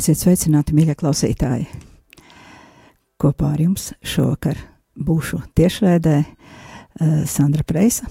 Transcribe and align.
Esiet 0.00 0.16
sveicināti, 0.16 0.72
mīļie 0.72 0.94
klausītāji! 0.96 1.66
Kopā 3.20 3.50
ar 3.52 3.58
jums 3.60 3.90
šovakar 4.00 4.56
būšu 4.96 5.42
tiešraidē 5.58 6.14
uh, 6.22 6.30
Sandra 7.28 7.66
Preisa, 7.68 8.08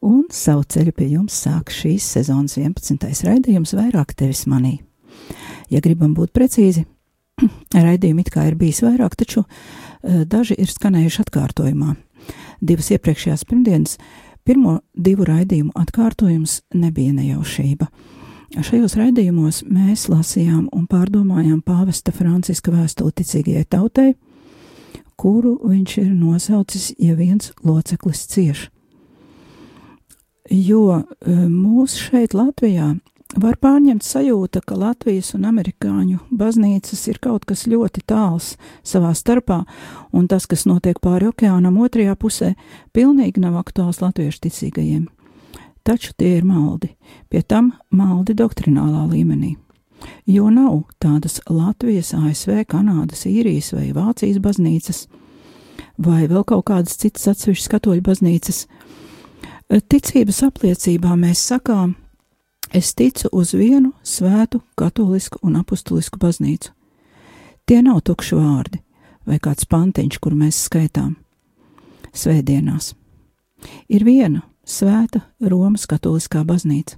un 0.00 0.22
savu 0.32 0.64
ceļu 0.64 0.94
pie 0.96 1.10
jums 1.10 1.36
sāk 1.44 1.74
šīs 1.76 2.06
sezonas 2.14 2.56
11. 2.56 3.04
raidījums 3.28 3.74
vairāk 3.76 4.16
tevis 4.16 4.46
manī. 4.48 4.78
Ja 5.68 5.84
gribam 5.84 6.14
būt 6.16 6.32
precīzi, 6.32 6.86
raidījumi 7.90 8.24
it 8.24 8.32
kā 8.32 8.48
ir 8.48 8.56
bijis 8.56 8.80
vairāk, 8.86 9.18
taču 9.20 9.44
uh, 9.44 10.24
daži 10.24 10.56
ir 10.56 10.72
skanējuši 10.72 11.24
atkārtojumā. 11.26 11.98
Divas 12.64 12.88
iepriekšējās 12.96 13.44
pirmdienas, 13.50 13.98
pirmo 14.40 14.78
divu 14.96 15.28
raidījumu 15.28 15.76
atkārtojums 15.84 16.62
nebija 16.72 17.12
nejaušība. 17.20 17.92
Šajos 18.54 18.92
raidījumos 18.94 19.64
mēs 19.66 20.04
lasījām 20.06 20.68
un 20.70 20.84
pārdomājām 20.86 21.58
pāvesta 21.66 22.12
Franciska 22.14 22.70
vēstuli 22.70 23.10
ticīgajai 23.18 23.64
tautai, 23.66 24.12
kuru 25.18 25.56
viņš 25.64 25.94
ir 25.98 26.12
nosaucis, 26.14 26.92
ja 27.02 27.16
viens 27.18 27.50
loceklis 27.66 28.20
cieš. 28.30 28.68
Jo 30.54 31.00
e, 31.00 31.34
mūs 31.48 31.96
šeit 31.98 32.36
Latvijā 32.38 32.92
var 33.42 33.58
pārņemt 33.58 34.06
sajūta, 34.06 34.62
ka 34.62 34.78
Latvijas 34.78 35.32
un 35.34 35.48
amerikāņu 35.50 36.20
baznīcas 36.30 37.02
ir 37.10 37.18
kaut 37.18 37.48
kas 37.50 37.66
ļoti 37.66 38.04
tāls 38.06 38.52
savā 38.86 39.10
starpā, 39.18 39.64
un 40.14 40.30
tas, 40.30 40.46
kas 40.46 40.62
notiek 40.70 41.02
pāri 41.02 41.26
okeānam 41.32 41.82
otrajā 41.82 42.14
pusē, 42.14 42.54
pilnīgi 42.94 43.42
nav 43.42 43.58
aktuāls 43.64 43.98
latviešu 44.04 44.46
ticīgajiem 44.46 45.10
taču 45.84 46.12
tie 46.16 46.38
ir 46.38 46.46
maldi, 46.48 46.94
pie 47.28 47.42
tam 47.42 47.72
maldi 47.90 48.34
doktrinālā 48.36 49.04
līmenī. 49.10 49.54
Jo 50.26 50.50
nav 50.52 50.82
tādas 51.00 51.40
Latvijas, 51.48 52.12
ASV, 52.16 52.64
Kanādas, 52.68 53.24
Īrijas 53.28 53.72
vai 53.72 53.92
Vācijas 53.96 54.40
baznīcas, 54.42 55.06
vai 55.96 56.26
vēl 56.28 56.44
kaut 56.44 56.66
kādas 56.68 56.98
citas 57.00 57.28
atsevišķas 57.32 57.72
katoļu 57.72 58.04
baznīcas. 58.04 58.64
Ticības 59.68 60.42
apliecībā 60.48 61.16
mēs 61.20 61.40
sakām, 61.48 61.94
es 62.72 62.92
ticu 62.94 63.30
uz 63.32 63.54
vienu 63.56 63.94
svētu, 64.04 64.60
katolisku 64.76 65.40
un 65.42 65.56
apustulisku 65.60 66.20
baznīcu. 66.20 66.72
Tie 67.64 67.80
nav 67.82 68.02
tukši 68.04 68.36
vārdi 68.36 68.80
vai 69.24 69.38
kāds 69.40 69.64
pantiņš, 69.68 70.18
kur 70.20 70.36
mēs 70.36 70.66
skaitām 70.66 71.14
svētdienās. 72.12 72.92
Ir 73.88 74.04
viena 74.04 74.42
Svēta 74.64 75.20
Romas 75.44 75.84
katoliskā 75.84 76.40
baznīca, 76.44 76.96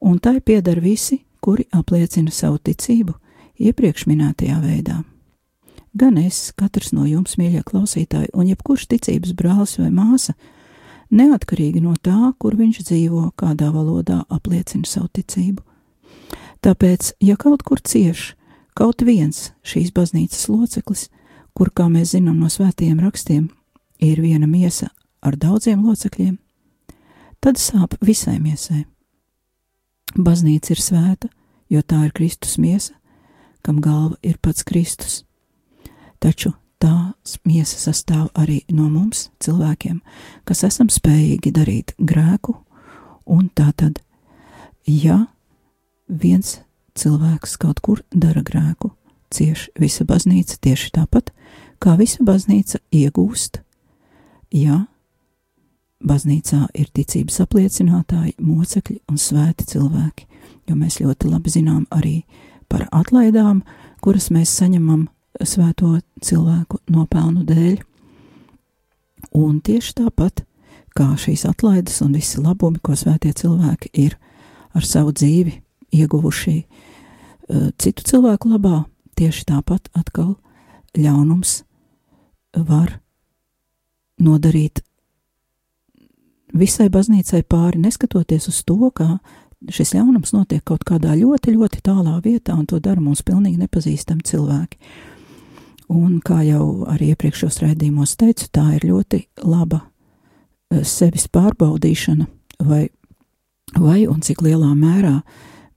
un 0.00 0.18
tai 0.18 0.40
pieder 0.40 0.80
visi, 0.80 1.20
kuri 1.40 1.66
apliecina 1.72 2.32
savu 2.32 2.56
ticību 2.58 3.12
iepriekš 3.60 4.06
minētajā 4.08 4.56
veidā. 4.62 5.02
Gan 5.92 6.16
es, 6.16 6.54
katrs 6.56 6.94
no 6.96 7.04
jums, 7.04 7.36
mīļie 7.36 7.60
klausītāji, 7.68 8.30
un 8.32 8.48
jebkurš 8.48 8.86
ticības 8.88 9.34
brālis 9.36 9.76
vai 9.76 9.90
māsa, 9.92 10.32
neatkarīgi 11.12 11.82
no 11.84 11.92
tā, 12.00 12.32
kur 12.40 12.56
viņš 12.56 12.80
dzīvo, 12.88 13.26
kādā 13.36 13.68
valodā 13.74 14.22
apliecina 14.32 14.88
savu 14.88 15.10
ticību. 15.12 15.60
Tāpēc, 16.64 17.12
ja 17.20 17.36
kaut 17.36 17.66
kur 17.68 17.82
cieš 17.84 18.32
kaut 18.72 19.04
viens 19.04 19.50
šīs 19.66 19.92
baznīcas 19.92 20.48
loceklis, 20.48 21.10
kur, 21.52 21.68
kā 21.68 21.90
mēs 21.92 22.14
zinām 22.16 22.40
no 22.40 22.48
svētajiem 22.48 23.02
rakstiem, 23.04 23.50
ir 24.00 24.24
viena 24.24 24.48
miesa 24.48 24.88
ar 25.20 25.36
daudziem 25.36 25.84
locekļiem, 25.84 26.38
tad 27.42 27.58
sāp 27.58 27.96
visai 28.00 28.38
miesai. 28.38 28.84
Baznīca 30.14 30.74
ir 30.74 30.80
svēta, 30.80 31.28
jo 31.72 31.82
tā 31.82 32.06
ir 32.06 32.14
Kristus 32.14 32.58
miesa, 32.60 32.94
kam 33.62 33.80
galva 33.82 34.18
ir 34.22 34.38
pats 34.42 34.64
Kristus. 34.66 35.22
Taču 36.22 36.52
tās 36.82 37.38
miesa 37.46 37.78
sastāv 37.78 38.28
arī 38.38 38.62
no 38.70 38.88
mums, 38.90 39.30
cilvēkiem, 39.42 40.00
kas 40.46 40.64
esam 40.68 40.90
spējīgi 40.92 41.54
darīt 41.54 41.94
grēku, 41.98 42.56
un 43.26 43.48
tā 43.54 43.70
tad, 43.76 44.02
ja 44.86 45.24
viens 46.06 46.60
cilvēks 46.98 47.56
kaut 47.62 47.80
kur 47.82 48.02
dara 48.10 48.42
grēku, 48.44 48.92
cieš 49.32 49.70
visa 49.80 50.04
baznīca 50.04 50.58
tieši 50.60 50.92
tāpat, 50.98 51.30
kā 51.82 51.96
visa 51.98 52.24
baznīca 52.26 52.82
iegūst, 52.92 53.62
ja 54.52 54.84
Baznīcā 56.02 56.66
ir 56.74 56.88
ticības 56.94 57.38
apliecinātāji, 57.44 58.34
mocekļi 58.42 58.98
un 59.10 59.18
svēti 59.20 59.66
cilvēki, 59.70 60.26
jo 60.68 60.76
mēs 60.78 60.98
ļoti 61.02 61.30
labi 61.30 61.52
zinām 61.54 61.84
arī 61.94 62.22
par 62.70 62.88
atlaidām, 62.90 63.62
kuras 64.02 64.30
mēs 64.34 64.50
saņemam 64.58 65.06
svēto 65.46 65.94
cilvēku 66.22 66.80
nopelnu 66.90 67.44
dēļ. 67.46 67.78
Un 69.38 69.60
tieši 69.64 69.94
tāpat 70.02 70.42
kā 70.96 71.12
šīs 71.16 71.46
atlaides 71.48 72.02
un 72.04 72.16
visi 72.16 72.42
labumi, 72.42 72.82
ko 72.82 72.96
svētie 72.98 73.32
cilvēki 73.38 73.92
ir 74.02 74.18
ar 74.74 74.84
savu 74.86 75.14
dzīvi 75.14 75.54
ieguvuši 75.94 76.56
uh, 76.58 77.68
citu 77.78 78.04
cilvēku 78.08 78.50
labā, 78.52 78.82
tieši 79.16 79.46
tāpat 79.52 79.92
atkal 79.96 80.34
ļaunums 80.98 81.62
var 82.68 82.98
nodarīt 84.20 84.82
visai 86.52 86.88
baznīcai 86.92 87.42
pāri, 87.48 87.80
neskatoties 87.82 88.48
uz 88.50 88.62
to, 88.66 88.90
ka 88.94 89.18
šis 89.70 89.94
ļaunums 89.96 90.34
notiek 90.34 90.62
kaut 90.66 90.84
kādā 90.86 91.14
ļoti, 91.18 91.54
ļoti 91.56 91.82
tālā 91.86 92.18
vietā, 92.24 92.56
un 92.58 92.66
to 92.66 92.80
dara 92.82 93.00
mums 93.00 93.22
pilnīgi 93.26 93.60
nepazīstami 93.62 94.24
cilvēki. 94.26 94.80
Un 95.92 96.20
kā 96.24 96.40
jau 96.46 96.86
arī 96.88 97.12
iepriekšējos 97.12 97.60
raidījumos 97.62 98.16
teicu, 98.20 98.48
tā 98.54 98.64
ir 98.78 98.86
ļoti 98.88 99.26
laba 99.44 99.82
eh, 99.82 100.82
sevis 100.88 101.28
pārbaudīšana, 101.32 102.26
vai, 102.64 102.86
vai 103.76 104.02
un 104.08 104.22
cik 104.24 104.42
lielā 104.46 104.72
mērā 104.78 105.18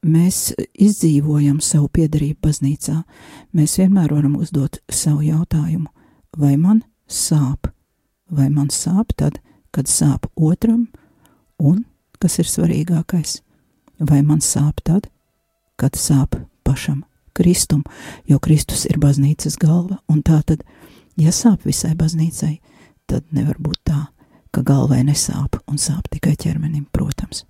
mēs 0.06 0.54
izdzīvojam 0.72 1.60
savu 1.64 1.90
piedarību 1.98 2.46
baznīcā. 2.46 3.02
Mēs 3.58 3.80
vienmēr 3.82 4.14
varam 4.14 4.38
uzdot 4.40 4.80
savu 4.90 5.26
jautājumu, 5.26 5.90
vai 6.38 6.56
man 6.62 6.84
sāp, 7.10 7.72
vai 8.30 8.48
man 8.54 8.70
sāp 8.74 9.16
tad, 9.18 9.42
kad 9.76 9.92
sāp 9.92 10.30
otram, 10.36 10.88
un, 11.60 11.84
kas 12.20 12.40
ir 12.40 12.48
svarīgākais, 12.48 13.42
vai 14.00 14.22
man 14.24 14.40
sāp 14.44 14.80
tad, 14.88 15.10
kad 15.76 16.00
sāp 16.00 16.38
pašam 16.64 17.04
Kristum, 17.36 17.84
jo 18.24 18.40
Kristus 18.40 18.86
ir 18.88 19.02
baznīcas 19.04 19.60
galva, 19.60 20.00
un 20.08 20.22
tā 20.24 20.40
tad, 20.48 20.64
ja 21.20 21.34
sāp 21.36 21.68
visai 21.68 21.92
baznīcai, 22.00 22.54
tad 23.12 23.28
nevar 23.36 23.60
būt 23.60 23.82
tā, 23.92 24.06
ka 24.56 24.64
galvai 24.64 25.02
nesāp 25.04 25.60
un 25.68 25.82
sāp 25.82 26.08
tikai 26.14 26.38
ķermenim, 26.40 26.88
protams. 26.96 27.44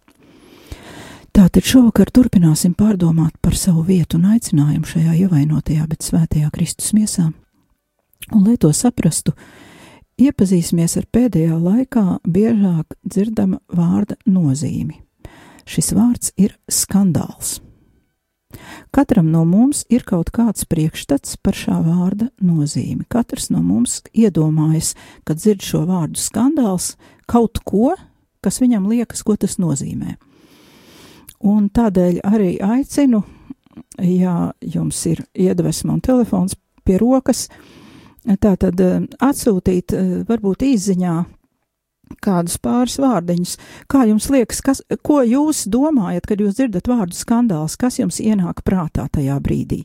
Tātad 1.35 1.67
šovakar 1.67 2.09
turpināsim 2.15 2.73
pārdomāt 2.79 3.35
par 3.43 3.57
savu 3.59 3.83
vietu 3.85 4.17
un 4.17 4.31
aicinājumu 4.33 4.87
šajā 4.87 5.17
ievainotajā, 5.25 5.85
bet 5.91 6.05
svētajā 6.07 6.49
Kristus 6.55 6.93
miesā. 6.95 7.27
Un, 8.31 8.45
lai 8.47 8.55
to 8.57 8.71
saprastu, 8.73 9.35
Iepazīsimies 10.15 10.93
ar 10.95 11.03
pēdējā 11.11 11.57
laikā 11.59 12.21
biežāk 12.23 12.93
dzirdama 13.03 13.57
vārda 13.67 14.15
nozīmi. 14.23 15.01
Šis 15.67 15.91
vārds 15.91 16.31
ir 16.39 16.53
skandāls. 16.71 17.57
Katram 18.95 19.27
no 19.33 19.41
mums 19.43 19.83
ir 19.91 20.05
kaut 20.07 20.31
kāds 20.31 20.63
priekšstats 20.71 21.35
par 21.43 21.59
šā 21.59 21.81
vārda 21.83 22.29
nozīmi. 22.39 23.03
Katrs 23.11 23.49
no 23.51 23.59
mums 23.59 23.97
iedomājas, 24.15 24.93
kad 25.27 25.43
dzird 25.43 25.67
šo 25.67 25.83
vārdu 25.89 26.23
skandāls, 26.23 26.93
kaut 27.27 27.59
ko, 27.67 27.91
kas 28.39 28.63
viņam 28.63 28.87
liekas, 28.87 29.19
ko 29.27 29.35
tas 29.35 29.59
nozīmē. 29.59 30.15
Un 31.43 31.67
tādēļ 31.67 32.23
arī 32.23 32.53
aicinu, 32.63 33.25
ja 33.99 34.53
jums 34.63 35.07
ir 35.11 35.25
iedvesma 35.35 35.97
un 35.97 36.05
telefons 36.07 36.55
pie 36.87 37.01
rokas, 37.03 37.49
uh, 37.49 37.74
Tā 38.25 38.55
tad 38.57 38.79
eh, 38.81 39.01
atsūtīt, 39.21 39.93
eh, 39.93 40.13
varbūt 40.25 40.65
īsiņā 40.65 41.15
kādus 42.25 42.57
pāris 42.61 42.97
vārdiņus. 43.01 43.55
Kā 43.89 44.05
jums 44.09 44.27
liekas, 44.33 44.61
kas, 44.65 44.81
ko 45.05 45.21
jūs 45.25 45.65
domājat, 45.71 46.27
kad 46.29 46.41
jūs 46.41 46.57
dzirdat 46.57 46.89
vārdu 46.89 47.17
skandāls, 47.17 47.77
kas 47.81 47.99
jums 47.99 48.21
ienāk 48.21 48.63
prātā 48.65 49.07
tajā 49.13 49.37
brīdī? 49.43 49.83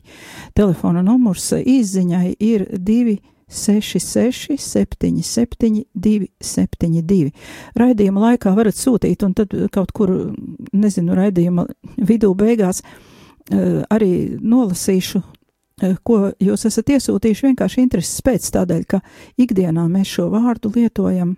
Telefona 0.57 1.03
numurs 1.05 1.51
izziņai 1.57 2.35
ir 2.37 2.67
266 2.77 4.57
77 4.61 5.83
272. 5.93 7.33
Raidījuma 7.77 8.27
laikā 8.27 8.53
varat 8.57 8.77
sūtīt, 8.77 9.25
un 9.25 9.35
tad 9.37 9.53
kaut 9.73 9.93
kur, 9.97 10.13
nezinu, 10.73 11.17
raidījuma 11.17 11.67
vidū 11.97 12.33
beigās 12.37 12.81
uh, 12.85 13.81
arī 13.89 14.13
nolasīšu 14.37 15.21
ko 16.03 16.31
jūs 16.39 16.65
esat 16.69 16.91
iesūtījuši 16.95 17.47
vienkārši 17.49 17.81
intereses 17.81 18.21
pēc 18.25 18.49
tādēļ, 18.53 18.83
ka 18.85 18.99
ikdienā 19.41 19.87
mēs 19.89 20.11
šo 20.17 20.27
vārdu 20.33 20.73
lietojam 20.75 21.35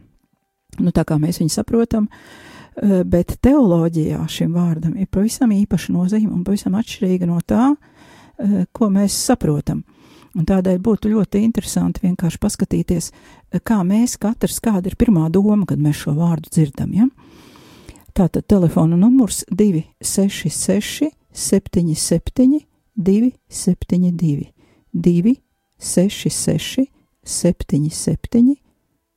nu, 0.81 0.93
tā 0.93 1.05
kā 1.07 1.17
mēs 1.21 1.41
viņu 1.41 1.53
saprotam, 1.53 2.07
eh, 2.07 3.01
bet 3.03 3.37
teoloģijā 3.43 4.21
šim 4.29 4.53
vārdam 4.55 4.97
ir 4.99 5.07
pavisam 5.11 5.51
īpaša 5.53 5.93
nozīme 5.93 6.31
un 6.33 6.43
pavisam 6.43 6.77
atšķirīga 6.79 7.27
no 7.29 7.39
tā, 7.45 7.75
eh, 8.39 8.65
ko 8.71 8.89
mēs 8.89 9.13
saprotam. 9.13 9.83
Un 10.35 10.45
tādēļ 10.45 10.79
būtu 10.79 11.11
ļoti 11.13 11.43
interesanti 11.43 12.01
vienkārši 12.01 12.39
paskatīties, 12.39 13.11
eh, 13.51 13.59
kā 13.59 13.83
mēs 13.85 14.17
katrs, 14.17 14.59
kāda 14.59 14.87
ir 14.87 14.95
pirmā 14.95 15.29
doma, 15.29 15.65
kad 15.65 15.77
mēs 15.77 16.05
šo 16.05 16.15
vārdu 16.15 16.49
dzirdam. 16.49 16.93
Ja? 16.93 17.07
Tātad 18.15 18.47
telefona 18.47 18.97
numurs 18.97 19.43
266 19.51 21.11
77 21.33 22.72
272 22.95 24.53
266 24.93 26.87
77 27.23 28.55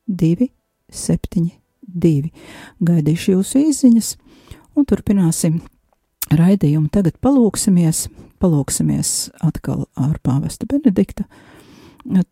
2 0.07 0.49
72. 0.93 2.31
Gaidīšu 2.81 3.33
jūsu 3.35 3.65
izziņas 3.71 4.13
un 4.77 4.87
turpināsim 4.87 5.61
raidījumu. 6.31 6.89
Tagad 6.95 7.19
palūksimies, 7.23 8.07
palūksimies 8.43 9.13
atkal 9.45 9.87
ar 9.99 10.19
pāvesta 10.23 10.69
Benedikta 10.71 11.27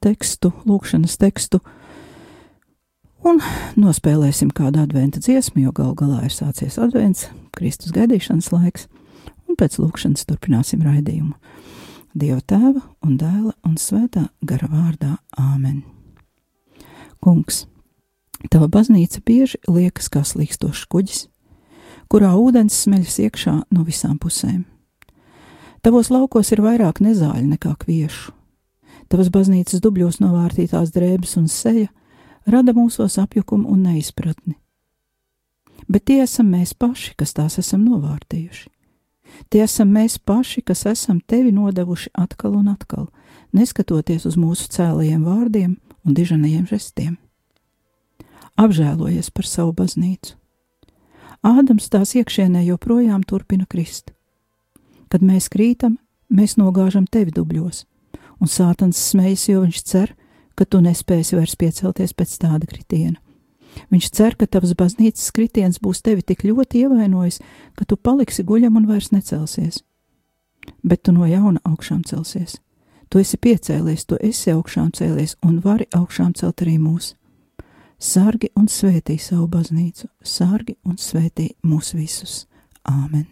tekstu, 0.05 0.53
lūkšanas 0.69 1.17
tekstu, 1.19 1.59
un 3.27 3.41
nospēlēsim 3.81 4.53
kādu 4.55 4.85
adventa 4.85 5.19
dziesmu, 5.19 5.65
jo 5.65 5.73
gal 5.75 5.95
galā 5.99 6.29
ir 6.29 6.35
sācies 6.35 6.79
advents, 6.79 7.27
Kristus 7.57 7.95
gaidīšanas 7.97 8.53
laiks, 8.55 8.87
un 9.55 9.61
pēc 9.61 9.79
lūkšanas 9.79 10.27
turpināsim 10.27 10.83
raidījumu. 10.83 11.37
Dieva 12.15 12.41
tēva 12.43 12.83
un 13.07 13.17
dēla 13.19 13.55
un 13.67 13.79
svētā 13.79 14.29
gara 14.43 14.69
vārdā 14.71 15.17
Āmen. 15.39 15.83
Kungs! 17.23 17.65
Tava 18.51 18.69
baznīca 18.69 19.23
bieži 19.25 19.59
liekas 19.71 20.11
kā 20.13 20.21
slīkstošs 20.27 20.85
kuģis, 20.91 21.21
kurā 22.13 22.35
ūdens 22.37 22.77
smeļas 22.85 23.19
iekšā 23.25 23.55
no 23.73 23.85
visām 23.87 24.19
pusēm. 24.21 24.65
Tavos 25.81 26.11
laukos 26.13 26.51
ir 26.53 26.61
vairāk 26.65 27.01
nezāļu 27.05 27.47
nekā 27.55 27.73
kviešu. 27.81 28.35
Tavas 29.09 29.31
baznīcas 29.33 29.81
dubļos 29.85 30.21
novārtītās 30.21 30.93
drēbes 30.93 31.39
un 31.41 31.49
seja 31.49 31.89
rada 32.47 32.75
mūsos 32.77 33.17
apjukumu 33.23 33.71
un 33.71 33.87
neizpratni. 33.89 34.59
Bet 35.89 36.07
tie 36.09 36.23
esam 36.25 36.53
mēs 36.53 36.73
paši, 36.77 37.15
kas 37.21 37.37
tās 37.37 37.59
esam 37.61 37.85
novārtījuši. 37.89 38.74
Tie 39.51 39.65
esam 39.65 39.91
mēs 39.95 40.19
paši, 40.19 40.63
kas 40.63 40.87
esam 40.91 41.21
tevi 41.21 41.53
nodevuši 41.53 42.15
atkal 42.15 42.57
un 42.59 42.71
atkal, 42.73 43.09
neskatoties 43.53 44.27
uz 44.27 44.39
mūsu 44.41 44.71
cēlajiem 44.73 45.27
vārdiem 45.27 45.77
un 46.05 46.17
dižanajiem 46.17 46.67
žestiem 46.71 47.15
apžēlojies 48.61 49.31
par 49.35 49.49
savu 49.49 49.75
baznīcu. 49.77 50.37
Ādams 51.45 51.91
tās 51.93 52.15
iekšienē 52.17 52.65
joprojām 52.65 53.25
turpina 53.29 53.67
krist. 53.69 54.15
Kad 55.13 55.23
mēs 55.23 55.51
krītam, 55.53 55.99
mēs 56.33 56.57
nogāžam 56.57 57.05
tevi 57.07 57.35
dubļos, 57.35 57.85
un 58.41 58.51
sātans 58.51 59.01
smejas, 59.11 59.49
jo 59.51 59.65
viņš 59.67 59.83
cer, 59.85 60.15
ka 60.57 60.65
tu 60.65 60.81
nespēsi 60.81 61.37
vairs 61.37 61.59
piecelties 61.59 62.15
pēc 62.17 62.39
tāda 62.41 62.67
kritiena. 62.71 63.19
Viņš 63.91 64.11
cer, 64.15 64.37
ka 64.39 64.47
tavs 64.47 64.75
baznīcas 64.79 65.33
kritiens 65.35 65.81
būs 65.83 66.03
tevi 66.05 66.23
tik 66.23 66.45
ļoti 66.47 66.85
ievainojis, 66.85 67.41
ka 67.75 67.87
tu 67.89 67.97
paliksi 67.97 68.45
guļam 68.47 68.79
un 68.81 68.87
vairs 68.91 69.11
necelsies. 69.13 69.83
Bet 70.83 71.05
tu 71.05 71.13
no 71.13 71.27
jauna 71.29 71.61
augšām 71.65 72.05
celsies. 72.09 72.61
Tu 73.11 73.21
esi 73.21 73.39
piecēlies, 73.39 74.07
tu 74.09 74.17
esi 74.21 74.51
augšām 74.51 74.91
cēlies 74.97 75.37
un 75.45 75.61
vari 75.65 75.87
augšām 75.95 76.33
celt 76.35 76.65
arī 76.65 76.79
mūs. 76.83 77.13
Sārgi 78.01 78.51
un 78.59 78.67
svētī 78.69 79.17
savu 79.23 79.47
baznīcu, 79.53 80.09
sārgi 80.21 80.75
un 80.85 80.99
svētī 80.99 81.53
mūs 81.63 81.95
visus. 81.95 82.45
Āmen! 82.85 83.29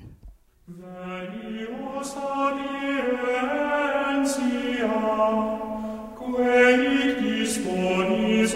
Quae 6.22 6.70
ic 7.02 7.18
disponis 7.20 8.54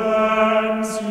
lands 0.00 1.02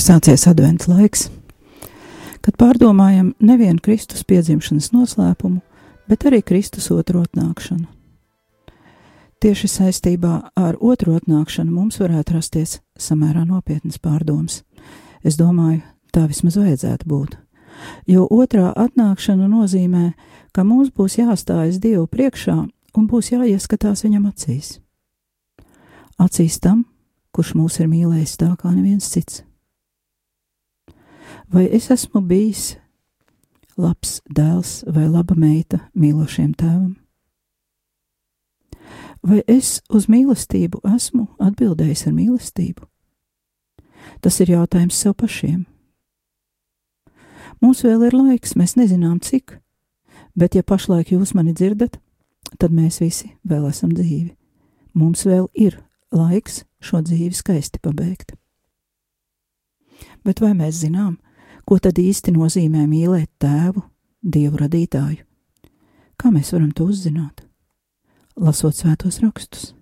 ir 0.00 0.06
sācies 0.06 0.46
advents 0.48 0.88
laiks, 0.88 1.26
kad 2.40 2.56
pārdomājam 2.56 3.34
nevienu 3.40 3.82
Kristus 3.84 4.24
piedzimšanas 4.24 4.94
noslēpumu, 4.94 5.60
bet 6.08 6.24
arī 6.24 6.40
Kristus 6.40 6.88
otru 6.94 7.20
atnākšanu. 7.20 7.84
Tieši 9.40 9.68
saistībā 9.68 10.32
ar 10.56 10.78
otru 10.80 11.18
atnākšanu 11.18 11.72
mums 11.72 12.00
varētu 12.00 12.36
rasties 12.36 12.78
samērā 12.96 13.44
nopietnas 13.48 14.00
pārdomas. 14.00 14.62
Es 15.24 15.36
domāju, 15.36 15.82
tā 16.12 16.26
vismaz 16.28 16.56
vajadzētu 16.60 17.08
būt. 17.08 17.36
Jo 18.08 18.26
otrā 18.28 18.72
atnākšana 18.72 19.48
nozīmē, 19.48 20.12
ka 20.52 20.64
mums 20.64 20.92
būs 20.96 21.18
jāstājas 21.20 21.80
Dievu 21.80 22.06
priekšā 22.08 22.56
un 22.96 23.08
būs 23.08 23.32
jāieskatās 23.32 24.04
viņam 24.04 24.28
acīs. 24.32 24.78
Acīs 26.20 26.60
tam, 26.60 26.84
kurš 27.32 27.54
mūs 27.56 27.80
ir 27.80 27.88
mīlējis 27.88 28.36
tā 28.40 28.52
kā 28.60 28.72
neviens 28.72 29.08
cits. 29.08 29.44
Vai 31.52 31.66
es 31.66 31.88
esmu 31.90 32.20
bijis 32.22 32.76
labs 33.74 34.20
dēls 34.30 34.84
vai 34.86 35.08
laba 35.10 35.34
meita 35.34 35.80
mīlošiem 35.98 36.52
tēvam? 36.54 36.92
Vai 39.26 39.40
es 39.50 39.80
uz 39.90 40.06
mīlestību 40.06 40.78
esmu 40.94 41.26
atbildējis 41.42 42.06
ar 42.06 42.14
mīlestību? 42.14 42.86
Tas 44.22 44.38
ir 44.40 44.52
jautājums 44.54 44.96
sev 44.96 45.16
pašiem. 45.18 45.64
Mums 47.60 47.82
vēl 47.84 48.06
ir 48.06 48.14
laiks, 48.14 48.54
mēs 48.56 48.76
nezinām 48.78 49.18
cik, 49.20 49.58
bet 50.38 50.54
ja 50.54 50.62
pašlaik 50.62 51.10
jūs 51.12 51.34
mani 51.34 51.52
dzirdat, 51.52 51.98
tad 52.62 52.70
mēs 52.70 53.00
visi 53.02 53.32
vēl 53.42 53.66
esam 53.68 53.90
dzīvi. 53.90 54.30
Mums 54.94 55.26
vēl 55.26 55.50
ir 55.58 55.80
laiks 56.14 56.62
šo 56.78 57.02
dzīvi 57.02 57.34
skaisti 57.34 57.82
pabeigt. 57.82 58.36
Bet 60.24 60.40
vai 60.40 60.54
mēs 60.56 60.78
zinām, 60.80 61.18
Ko 61.64 61.78
tad 61.78 61.98
īsti 62.00 62.34
nozīmē 62.34 62.86
mīlēt 62.88 63.30
tēvu, 63.42 63.82
dievu 64.22 64.60
radītāju? 64.60 65.24
Kā 66.20 66.32
mēs 66.32 66.52
varam 66.52 66.70
to 66.76 66.88
uzzināt? 66.90 67.44
Lasot 68.40 68.76
svētos 68.76 69.20
rakstus, 69.24 69.72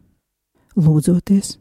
lūdzoties 0.78 1.56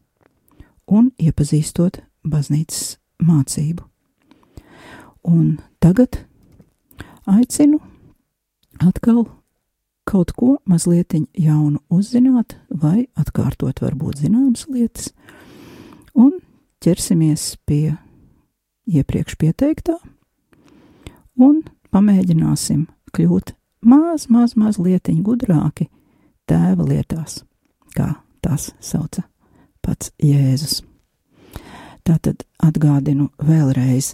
un 0.87 1.11
iepazīstot 1.21 2.01
baznīcas 2.27 2.97
mācību. 3.23 3.83
Un 5.27 5.57
tagad 5.83 6.21
aicinu 7.27 7.81
atkal 8.79 9.25
kaut 10.07 10.31
ko 10.37 10.55
mazliet 10.69 11.15
jaunu 11.35 11.81
uzzināt, 11.91 12.55
vai 12.71 13.07
atkārtot 13.19 13.81
varbūt 13.83 14.23
zināmas 14.23 14.67
lietas, 14.71 15.11
un 16.15 16.37
ķersimies 16.83 17.57
pie 17.67 17.97
iepriekš 18.87 19.37
pieteiktā, 19.39 19.97
un 21.37 21.61
pamēģināsim 21.93 22.87
kļūt 23.15 23.53
maz, 23.87 24.27
maz, 24.29 24.55
maz 24.55 24.79
lietiņu 24.81 25.23
gudrāki 25.23 25.89
tēva 26.47 26.87
lietās, 26.87 27.41
kā 27.95 28.15
tas 28.41 28.71
sauca 28.79 29.25
pats 29.83 30.11
Jēzus. 30.23 30.81
Tātad 32.07 32.43
atgādinu 32.63 33.29
vēlreiz, 33.43 34.13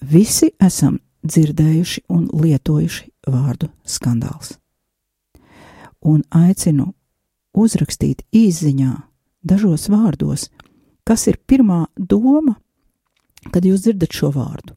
visi 0.00 0.50
esam 0.60 0.98
dzirdējuši 1.24 2.04
un 2.12 2.26
lietojuši 2.32 3.10
vārdu 3.28 3.70
skandāls. 3.84 4.56
Un 6.00 6.22
aicinu 6.32 6.92
uzrakstīt 7.56 8.24
īziņā 8.32 8.92
dažos 9.44 9.88
vārdos, 9.92 10.48
kas 11.04 11.26
ir 11.28 11.40
pirmā 11.48 11.86
doma, 11.96 12.56
kad 13.54 13.66
jūs 13.66 13.84
dzirdat 13.84 14.14
šo 14.16 14.32
vārdu. 14.34 14.76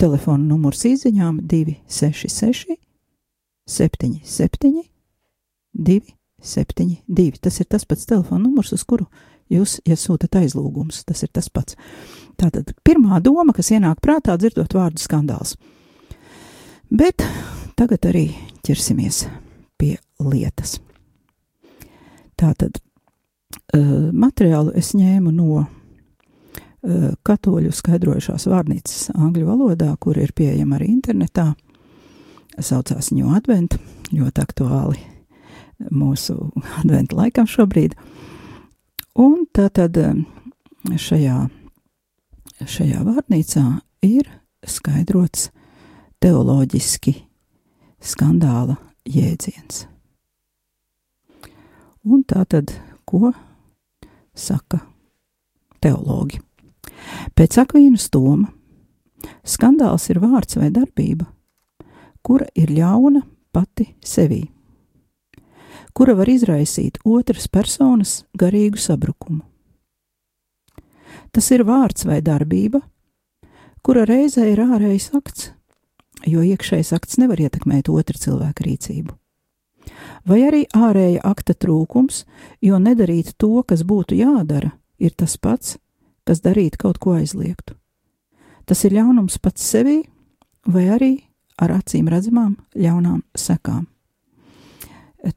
Telefona 0.00 0.40
numurs 0.40 0.86
izziņām 0.88 1.42
266, 1.44 2.78
77, 3.68 4.84
272. 5.76 7.40
Tas 7.44 7.60
ir 7.60 7.68
tas 7.68 7.84
pats 7.84 8.08
telefona 8.08 8.46
numurs, 8.46 8.72
uz 8.72 8.86
kuru 8.88 9.08
jūs 9.52 9.78
iesūtat 9.84 10.38
aizlūgumus. 10.40 11.04
Tas 11.06 11.22
ir 11.26 11.32
tas 11.34 11.50
pats. 11.52 11.76
Tātad 12.40 12.72
pirmā 12.86 13.20
doma, 13.24 13.52
kas 13.56 13.70
ienāk 13.74 14.00
prātā, 14.04 14.36
dzirdot 14.40 14.74
vārdu 14.76 15.02
skandāls. 15.02 15.56
Bet 16.88 17.24
tagad 17.76 18.08
arī 18.08 18.30
ķersimies 18.66 19.24
pie 19.76 19.96
lietas. 20.22 20.78
Tātad 22.36 22.80
materiālu 24.12 24.72
es 24.78 24.92
ņēmu 24.96 25.32
no 25.34 25.64
katoļu 27.26 27.72
skaidrojušās 27.74 28.46
vārnīcas 28.50 29.10
angļu 29.16 29.46
valodā, 29.48 29.90
kur 30.00 30.18
ir 30.20 30.32
pieejama 30.36 30.78
arī 30.78 30.92
internetā. 30.92 31.52
Saucās 32.56 33.10
New 33.12 33.28
Advent, 33.36 33.76
ļoti 34.14 34.42
aktuāli 34.42 35.00
mūsu 35.90 36.38
adventa 36.80 37.18
laikam 37.18 37.48
šobrīd. 37.50 37.96
Un 39.16 39.46
tātad 39.56 39.96
šajā, 40.86 41.36
šajā 42.62 43.02
vārnīcā 43.04 43.64
ir 44.06 44.28
skaidrots 44.66 45.50
teoloģiski 46.22 47.16
skandāla 48.02 48.76
jēdziens. 49.08 49.86
Un 52.06 52.22
tā 52.28 52.44
tad, 52.46 52.70
ko 53.08 53.32
saka 54.36 54.80
teologi. 55.82 56.40
Pēc 57.36 57.58
Akvīnas 57.62 58.08
doma 58.12 58.50
skandāls 59.46 60.08
ir 60.12 60.20
vārds 60.22 60.58
vai 60.60 60.70
darbība, 60.74 61.26
kura 62.22 62.46
ir 62.54 62.72
ļauna 62.74 63.22
pati 63.54 63.88
sevī, 64.04 64.44
kura 65.96 66.16
var 66.18 66.30
izraisīt 66.30 67.00
otras 67.04 67.48
personas 67.48 68.20
garīgu 68.38 68.80
sabrukumu. 68.80 69.42
Tas 71.32 71.50
ir 71.52 71.66
vārds 71.68 72.06
vai 72.08 72.22
darbība, 72.24 72.80
kura 73.84 74.06
reizē 74.08 74.46
ir 74.52 74.62
ārējais 74.64 75.10
akts, 75.16 75.50
jo 76.26 76.44
iekšējais 76.44 76.94
akts 76.96 77.20
nevar 77.20 77.40
ietekmēt 77.42 77.90
otra 77.92 78.18
cilvēka 78.20 78.68
rīcību 78.68 79.16
vai 80.28 80.42
arī 80.48 80.64
ārēja 80.74 81.22
akta 81.24 81.54
trūkums, 81.54 82.24
jo 82.62 82.78
nedarīt 82.82 83.34
to, 83.38 83.62
kas 83.62 83.84
būtu 83.86 84.18
jādara, 84.18 84.72
ir 84.98 85.14
tas 85.16 85.36
pats, 85.36 85.76
kas 86.26 86.42
darīt 86.42 86.76
kaut 86.80 86.98
ko 86.98 87.16
aizliegtu. 87.20 87.76
Tas 88.66 88.82
ir 88.84 88.96
ļaunums 88.96 89.38
pats 89.38 89.62
sevī, 89.62 90.00
vai 90.66 90.88
arī 90.90 91.12
ar 91.62 91.76
acīm 91.78 92.08
redzamām 92.10 92.56
ļaunām 92.74 93.22
sekām. 93.38 93.86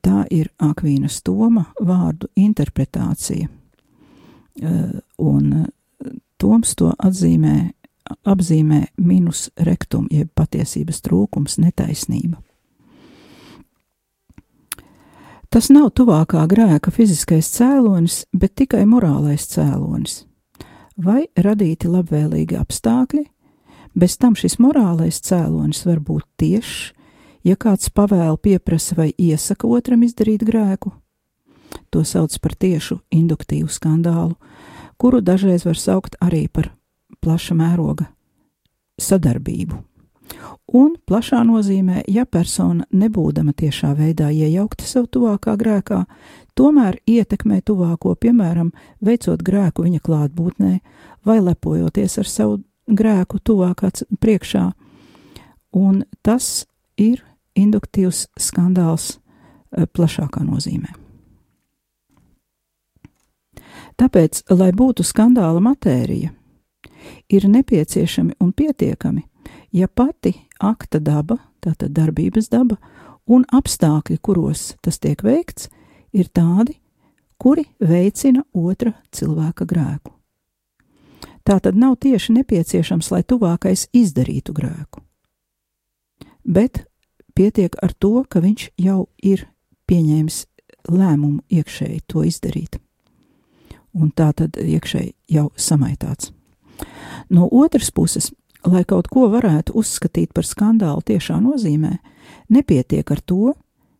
Tā 0.02 0.26
ir 0.30 0.50
Akvīnas 0.62 1.22
Toma 1.26 1.64
vārdu 1.82 2.28
interpretācija, 2.38 3.48
eh, 4.62 5.00
un 5.18 5.68
Toms 6.40 6.76
to 6.76 6.94
atzīmē, 7.04 7.72
apzīmē 8.26 8.86
minus 8.98 9.50
rektum, 9.58 10.08
jeb 10.12 10.30
patiesības 10.36 11.02
trūkums, 11.02 11.58
netaisnība. 11.60 12.40
Tas 15.50 15.72
nav 15.74 15.88
tuvākā 15.98 16.44
grēka 16.46 16.92
fiziskais 16.94 17.48
cēlonis, 17.56 18.22
bet 18.38 18.54
tikai 18.62 18.84
morālais 18.86 19.48
cēlonis. 19.50 20.20
Vai 20.94 21.24
radīti 21.34 21.90
labvēlīgi 21.90 22.60
apstākļi, 22.60 23.24
bez 23.98 24.18
tam 24.22 24.36
šis 24.38 24.60
morālais 24.62 25.18
cēlonis 25.26 25.82
var 25.90 26.04
būt 26.06 26.28
tiešs, 26.38 26.94
ja 27.42 27.58
kāds 27.58 27.90
pavēlu 27.90 28.38
pieprasa 28.38 29.00
vai 29.00 29.10
iesaka 29.18 29.66
otram 29.66 30.06
izdarīt 30.06 30.46
grēku. 30.46 30.94
To 31.90 32.06
sauc 32.06 32.38
par 32.38 32.54
tiešu 32.54 33.00
induktīvu 33.10 33.74
skandālu, 33.74 34.38
kuru 35.02 35.24
dažreiz 35.26 35.66
var 35.66 35.82
saukt 35.82 36.20
arī 36.22 36.46
par 36.46 36.76
plaša 37.26 37.58
mēroga 37.58 38.12
sadarbību. 39.02 39.89
Un 40.74 40.94
plašā 41.10 41.42
nozīmē, 41.48 42.04
ja 42.08 42.26
persona 42.30 42.86
nebūdama 42.94 43.56
tiešā 43.58 43.96
veidā 43.98 44.30
iejaukta 44.30 44.86
sev 44.86 45.08
tuvākā 45.10 45.56
grēkā, 45.58 46.04
tomēr 46.58 47.00
ietekmē 47.10 47.62
tuvāko, 47.66 48.14
piemēram, 48.16 48.70
veicot 49.02 49.42
grēku 49.46 49.88
viņa 49.88 50.02
klātbūtnē 50.06 50.74
vai 51.26 51.40
lepojoties 51.42 52.20
ar 52.22 52.30
savu 52.30 52.60
grēku 52.88 53.42
tuvākā 53.42 53.92
priekšā. 54.22 54.70
Un 55.74 56.04
tas 56.22 56.66
ir 56.98 57.24
induktīvs 57.58 58.28
skandāls 58.40 59.16
eh, 59.18 59.86
plašākā 59.86 60.44
nozīmē. 60.46 60.94
Tāpēc, 64.00 64.46
lai 64.56 64.70
būtu 64.72 65.04
skandāla 65.04 65.60
matērija, 65.64 66.32
ir 67.30 67.48
nepieciešami 67.52 68.38
un 68.40 68.54
pietiekami, 68.56 69.26
ja 69.72 69.88
pati 69.88 70.34
akta 70.60 71.00
daba, 71.00 71.38
tātad 71.64 71.94
darbības 71.96 72.50
daba, 72.50 72.78
un 73.30 73.46
apstākļi, 73.54 74.18
kuros 74.22 74.74
tas 74.82 75.00
tiek 75.00 75.22
veikts, 75.24 75.70
ir 76.14 76.30
tādi, 76.34 76.80
kuri 77.40 77.68
veicina 77.80 78.44
otra 78.54 78.94
cilvēka 79.16 79.68
grēku. 79.70 80.14
Tā 81.44 81.60
tad 81.64 81.78
nav 81.80 81.96
tieši 82.04 82.36
nepieciešams, 82.36 83.10
lai 83.14 83.24
tuvākais 83.24 83.88
izdarītu 83.96 84.54
grēku, 84.54 85.02
bet 86.44 86.84
pietiek 87.34 87.74
ar 87.82 87.94
to, 87.94 88.26
ka 88.30 88.42
viņš 88.44 88.70
jau 88.78 89.08
ir 89.24 89.48
pieņēmis 89.90 90.44
lēmumu 90.90 91.42
iekšēji 91.50 92.04
to 92.08 92.26
izdarīt. 92.28 92.78
Un 93.98 94.12
tā 94.14 94.30
tad 94.38 94.60
iekšēji 94.62 95.16
jau 95.34 95.48
samaitāts. 95.58 96.30
No 97.30 97.48
otras 97.52 97.90
puses, 97.92 98.30
lai 98.68 98.84
kaut 98.88 99.08
ko 99.12 99.28
varētu 99.32 99.76
uzskatīt 99.80 100.34
par 100.36 100.48
skandālu 100.48 101.04
tiešā 101.06 101.40
nozīmē, 101.44 101.98
nepietiek 102.52 103.12
ar 103.12 103.22
to, 103.22 103.54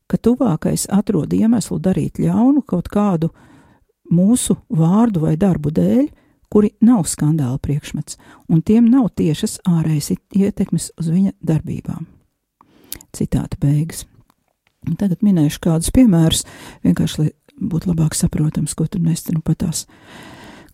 ka 0.10 0.18
tuvākais 0.18 0.88
atrod 0.92 1.34
iemeslu 1.34 1.80
darīt 1.80 2.20
ļaunu 2.20 2.64
kaut 2.68 2.90
kādu 2.92 3.30
mūsu 4.10 4.58
vārdu 4.70 5.24
vai 5.28 5.36
darbu 5.38 5.72
dēļ, 5.74 6.08
kuri 6.50 6.72
nav 6.82 7.06
skandāla 7.06 7.60
priekšmets, 7.62 8.18
un 8.50 8.64
tiem 8.66 8.90
nav 8.90 9.12
tiešas 9.20 9.60
ārējas 9.70 10.16
ietekmes 10.34 10.90
uz 10.98 11.12
viņa 11.14 11.36
darbībām. 11.46 12.08
Citāta 13.14 13.58
beigas. 13.62 14.08
Tagad 14.98 15.22
minēšu 15.26 15.62
kādus 15.62 15.92
piemērus, 15.94 16.46
vienkārši 16.86 17.22
lai 17.22 17.30
būtu 17.60 17.92
labāk 17.92 18.16
saprotams, 18.18 18.74
ko 18.74 18.88
tur 18.88 19.04
mēs 19.04 19.28
nu 19.30 19.44
patās 19.46 19.86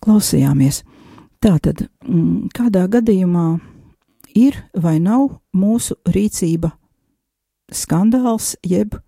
klausījāmies. 0.04 0.82
Tātad, 1.42 1.88
mm, 2.06 2.48
kādā 2.56 2.86
gadījumā 2.88 3.58
ir 4.36 4.58
vai 4.74 4.98
nav 5.02 5.40
mūsu 5.56 5.96
rīcība 6.12 6.70
skandāls, 7.72 8.54
jeb 8.62 8.98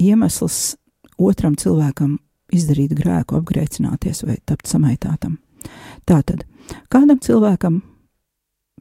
iemesls 0.00 0.76
otram 1.18 1.54
cilvēkam 1.58 2.16
izdarīt 2.54 2.96
grēku, 2.96 3.38
apgrēcināties 3.38 4.24
vai 4.24 4.38
tapt 4.48 4.70
samaitātam. 4.70 5.38
Tātad, 6.08 6.46
kādam 6.88 7.20
cilvēkam 7.20 7.82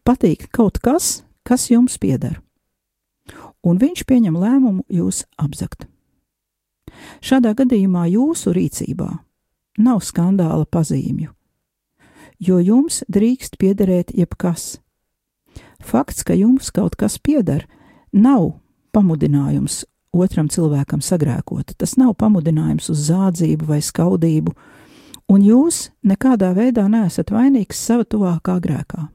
patīk 0.07 0.47
kaut 0.55 0.79
kas, 0.79 1.21
kas 1.43 1.69
jums 1.69 1.99
pieder 1.99 2.39
un 3.67 3.79
viņš 3.81 4.03
pieņem 4.07 4.37
lēmumu 4.39 4.85
jūs 4.91 5.23
apzakt. 5.39 5.87
Šādā 7.21 7.53
gadījumā 7.57 8.07
jūsu 8.09 8.53
rīcībā 8.55 9.09
nav 9.83 10.01
skandāla 10.05 10.65
pazīmju, 10.71 11.31
jo 12.39 12.59
jums 12.63 13.03
drīkst 13.11 13.57
piederēt 13.61 14.13
jebkas. 14.15 14.77
Fakts, 15.83 16.23
ka 16.23 16.33
jums 16.33 16.71
kaut 16.73 16.95
kas 16.97 17.17
pieder, 17.21 17.67
nav 18.11 18.55
pamudinājums 18.95 19.83
otram 20.17 20.49
cilvēkam 20.49 21.01
sagrēkot, 21.03 21.75
tas 21.77 21.95
nav 21.99 22.15
pamudinājums 22.17 22.89
uz 22.89 23.07
zādzību 23.09 23.67
vai 23.69 23.81
skaudību, 23.85 24.53
un 25.29 25.43
jūs 25.43 25.89
nekādā 26.07 26.53
veidā 26.57 26.87
neesat 26.89 27.31
vainīgs 27.33 27.79
sava 27.89 28.07
tuvākā 28.07 28.57
grēkā. 28.63 29.07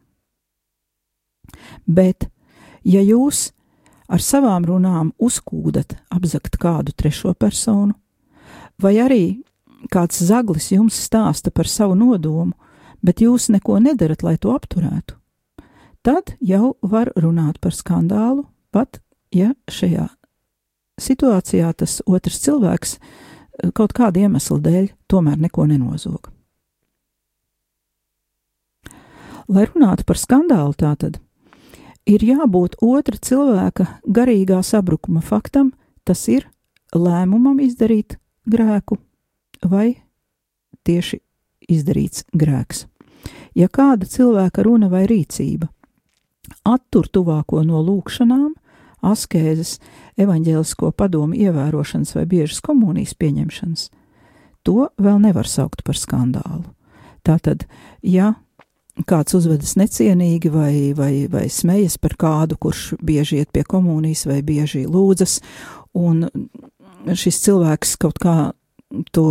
Bet, 1.86 2.28
ja 2.84 3.02
jūs 3.02 3.50
ar 4.12 4.22
savām 4.22 4.66
runām 4.68 5.12
uzkūdat 5.18 5.96
apzakt 6.12 6.58
kādu 6.60 6.94
trešo 6.94 7.34
personu, 7.34 7.96
vai 8.78 8.98
arī 9.02 9.24
kāds 9.92 10.20
zaglis 10.22 10.70
jums 10.72 10.98
stāsta 11.08 11.50
par 11.50 11.68
savu 11.68 11.96
nodomu, 11.98 12.52
bet 13.02 13.20
jūs 13.24 13.48
neko 13.50 13.80
nedarat, 13.82 14.22
lai 14.22 14.36
to 14.38 14.52
apturētu, 14.54 15.16
tad 16.02 16.34
jau 16.40 16.74
var 16.82 17.12
runāt 17.16 17.60
par 17.62 17.74
skandālu, 17.74 18.46
pat 18.70 19.00
ja 19.34 19.52
šajā 19.70 20.08
situācijā 21.00 21.72
tas 21.78 22.00
otrs 22.06 22.40
cilvēks 22.44 22.96
eh, 22.98 23.70
kaut 23.74 23.94
kāda 23.96 24.26
iemesla 24.26 24.58
dēļ 24.62 24.88
tomēr 25.10 25.40
neko 25.40 25.66
nenozog. 25.70 26.30
Lai 29.52 29.66
runātu 29.66 30.06
par 30.06 30.18
skandālu, 30.20 30.74
tātad 30.78 31.18
ir 32.06 32.22
jābūt 32.24 32.78
otra 32.82 33.18
cilvēka 33.18 33.88
garīgā 34.06 34.62
sabrukuma 34.64 35.20
faktam, 35.20 35.72
tas 36.06 36.22
ir 36.30 36.46
lēmumam 36.94 37.58
izdarīt 37.62 38.16
grēku 38.48 38.98
vai 39.66 40.02
tieši 40.86 41.20
izdarīts 41.70 42.24
grēks. 42.32 42.86
Ja 43.54 43.68
kāda 43.68 44.06
cilvēka 44.08 44.64
runa 44.64 44.88
vai 44.90 45.04
rīcība 45.10 45.68
attur 46.68 47.08
tuvāko 47.08 47.62
no 47.66 47.82
lūkšanām, 47.84 48.52
askēzes, 49.02 49.78
evaņģēlisko 50.20 50.92
padomu 50.94 51.34
ievērošanas 51.38 52.14
vai 52.16 52.26
biežas 52.30 52.62
komunijas 52.62 53.16
pieņemšanas, 53.18 53.88
to 54.62 54.88
vēl 55.02 55.18
nevar 55.22 55.48
saukt 55.50 55.82
par 55.86 55.98
skandālu. 55.98 56.64
Tātad, 57.26 57.66
ja 58.02 58.34
kāds 59.08 59.34
uzvedas 59.34 59.74
necienīgi 59.80 60.50
vai, 60.52 60.74
vai, 60.96 61.26
vai 61.30 61.46
smejas 61.50 61.96
par 61.98 62.16
kādu, 62.20 62.58
kurš 62.60 62.92
bieži 63.02 63.40
iet 63.40 63.52
pie 63.54 63.64
komunijas 63.66 64.26
vai 64.28 64.42
bieži 64.46 64.84
lūdzas, 64.86 65.40
un 65.98 66.26
šis 67.08 67.40
cilvēks 67.46 67.96
kaut 68.02 68.20
kā 68.22 68.36
to 69.14 69.26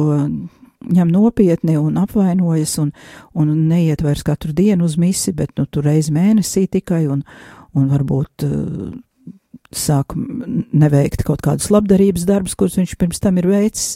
ņem 0.82 1.12
nopietni 1.13 1.78
un 1.80 2.00
apvainojas 2.02 2.78
un, 2.82 2.91
un 3.38 3.54
neiet 3.70 4.02
vairs 4.06 4.24
katru 4.26 4.54
dienu 4.56 4.88
uz 4.88 4.98
misi, 4.98 5.34
bet 5.36 5.54
nu, 5.60 5.67
tur 5.70 5.86
reiz 5.89 6.10
mēnesī 6.13 6.67
tikai 6.72 7.06
un, 7.12 7.24
un 7.78 7.89
varbūt 7.91 8.46
uh, 8.48 8.91
sāk 9.72 10.15
neveikt 10.15 11.24
kaut 11.28 11.44
kādus 11.46 11.70
labdarības 11.72 12.26
darbus, 12.28 12.58
kurus 12.60 12.78
viņš 12.80 12.98
pirms 13.00 13.22
tam 13.24 13.39
ir 13.39 13.48
veicis. 13.50 13.96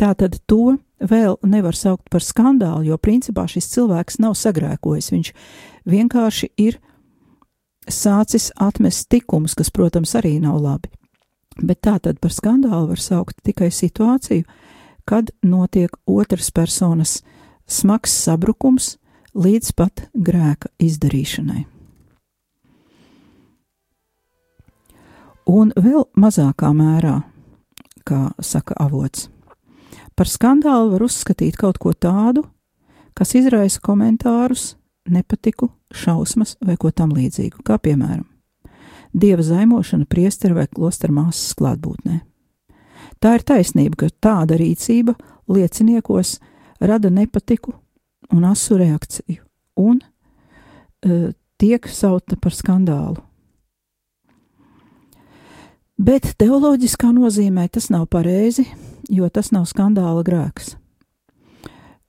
Tātad 0.00 0.38
to 0.50 0.78
vēl 0.98 1.36
nevar 1.46 1.76
saukt 1.78 2.08
par 2.10 2.24
skandālu, 2.24 2.88
jo 2.90 2.98
principā 2.98 3.44
šis 3.50 3.68
cilvēks 3.74 4.18
nav 4.22 4.34
sagrēkojis. 4.38 5.12
Viņš 5.14 5.30
vienkārši 5.92 6.48
ir 6.62 6.80
sācis 7.90 8.50
atmest 8.62 9.08
tikumus, 9.12 9.54
kas, 9.58 9.70
protams, 9.70 10.14
arī 10.18 10.38
nav 10.42 10.58
labi. 10.62 10.90
Bet 11.60 11.82
tā 11.84 11.98
tad 12.00 12.18
par 12.22 12.32
skandālu 12.32 12.94
var 12.94 13.02
saukt 13.02 13.42
tikai 13.44 13.68
situāciju, 13.74 14.46
kad 15.04 15.30
notiek 15.42 15.90
otras 16.06 16.50
personas 16.50 17.20
smags 17.66 18.14
sabrukums 18.24 18.96
līdz 19.34 19.72
pat 19.76 20.06
grēka 20.14 20.72
izdarīšanai. 20.82 21.66
Un 25.52 25.72
vēl 25.74 26.06
mazākā 26.16 26.70
mērā, 26.76 27.20
kā 28.06 28.30
saka 28.40 28.76
avots, 28.78 29.28
Par 30.12 30.28
skandālu 30.28 30.92
var 30.92 31.06
uzskatīt 31.06 31.56
kaut 31.56 31.78
ko 31.80 31.94
tādu, 31.96 32.44
kas 33.16 33.32
izraisa 33.38 33.80
komentārus, 33.80 34.74
nepatiku, 35.08 35.70
šausmas 35.92 36.58
vai 36.60 36.76
ko 36.76 36.92
tam 36.92 37.14
līdzīgu, 37.16 37.64
kā 37.64 37.78
piemēram 37.80 38.28
dieva 39.12 39.44
zaimošana 39.44 40.06
priestera 40.08 40.56
vai 40.56 40.66
klostera 40.72 41.12
māsas 41.12 41.52
klātbūtnē. 41.58 42.22
Tā 43.22 43.36
ir 43.38 43.44
taisnība, 43.46 44.02
ka 44.02 44.08
tāda 44.22 44.56
rīcība 44.58 45.14
lieciniekos 45.52 46.40
rada 46.82 47.10
nepatiku 47.10 47.76
un 48.34 48.46
asu 48.48 48.78
reakciju, 48.80 49.44
un 49.78 50.00
uh, 50.02 51.28
tiek 51.60 51.86
saukta 51.86 52.38
par 52.40 52.56
skandālu. 52.56 53.22
Bet 56.02 56.32
teoloģiskā 56.40 57.12
nozīmē 57.14 57.68
tas 57.70 57.86
nav 57.92 58.08
pareizi, 58.10 58.64
jo 59.12 59.28
tas 59.30 59.52
nav 59.54 59.68
skandāla 59.70 60.24
grēks. 60.26 60.74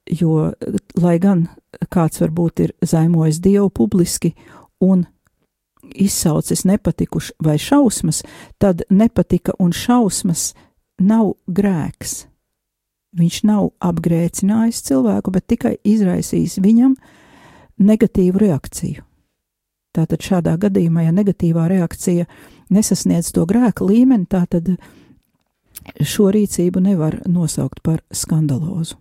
Jo, 0.09 0.49
lai 0.97 1.17
gan 1.21 1.45
kāds 1.93 2.23
varbūt 2.23 2.63
ir 2.65 2.73
zaimojis 2.81 3.37
Dievu 3.43 3.69
publiski 3.69 4.33
un 4.81 5.05
izsaucis 5.93 6.65
nepatikuši 6.65 7.37
vai 7.43 7.59
šausmas, 7.61 8.23
tad 8.57 8.81
nepatika 8.89 9.53
un 9.59 9.75
šausmas 9.75 10.53
nav 11.01 11.33
grēks. 11.47 12.25
Viņš 13.13 13.43
nav 13.45 13.69
apgrēcinājis 13.83 14.81
cilvēku, 14.87 15.33
bet 15.33 15.47
tikai 15.47 15.75
izraisījis 15.85 16.57
viņam 16.63 16.95
negatīvu 17.77 18.41
reakciju. 18.41 19.03
Tātad 19.93 20.25
šādā 20.25 20.55
gadījumā, 20.57 21.05
ja 21.05 21.13
negatīvā 21.13 21.67
reakcija 21.69 22.25
nesasniedz 22.73 23.29
to 23.35 23.45
grēka 23.45 23.85
līmeni, 23.85 24.25
tātad 24.25 24.71
šo 26.01 26.31
rīcību 26.33 26.81
nevar 26.81 27.19
nosaukt 27.29 27.83
par 27.85 28.01
skandalozu. 28.09 28.97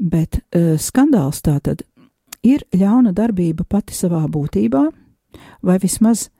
Bet 0.00 0.40
uh, 0.40 0.74
skandāls 0.80 1.42
tātad 1.46 1.84
ir 2.42 2.64
ļauna 2.74 3.12
darbība 3.14 3.66
pati 3.68 3.94
savā 3.94 4.24
būtībā, 4.32 4.82
vai 5.62 5.76
vismaz 5.78 6.30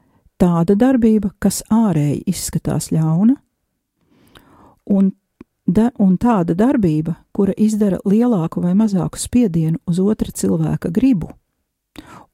tāda 0.40 0.74
darbība, 0.74 1.30
kas 1.38 1.60
ārēji 1.70 2.24
izskatās 2.32 2.88
ļauna, 2.94 3.36
un, 4.90 5.12
da, 5.66 5.90
un 5.98 6.16
tāda 6.18 6.56
darbība, 6.58 7.16
kura 7.32 7.54
izdara 7.56 8.00
lielāku 8.04 8.62
vai 8.64 8.74
mazāku 8.74 9.20
spiedienu 9.20 9.78
uz 9.86 10.00
otra 10.02 10.32
cilvēka 10.34 10.90
gribu 10.90 11.30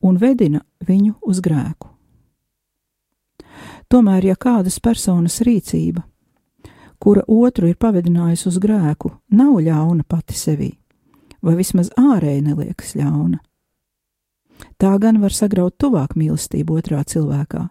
un 0.05 0.19
vedina 0.21 0.63
viņu 0.87 1.17
uz 1.27 1.41
grēku. 1.45 1.91
Tomēr, 3.91 4.25
ja 4.33 4.35
kādas 4.35 4.81
personas 4.83 5.39
rīcība, 5.47 6.03
kura 6.99 7.23
otru 7.31 7.71
ir 7.71 7.79
pavedinājusi 7.79 8.49
uz 8.51 8.59
grēku, 8.63 9.13
nav 9.31 9.61
ļauna 9.63 10.05
pati 10.09 10.35
sevī, 10.35 10.73
vai 11.43 11.55
vismaz 11.59 11.93
ārēji 11.99 12.43
neliekas 12.49 12.97
ļauna, 12.99 13.39
tā 14.81 14.93
gan 14.99 15.21
var 15.23 15.35
sagraut 15.35 15.77
tuvāk 15.79 16.17
mīlestību 16.19 16.81
otrā 16.81 17.05
cilvēkā, 17.07 17.69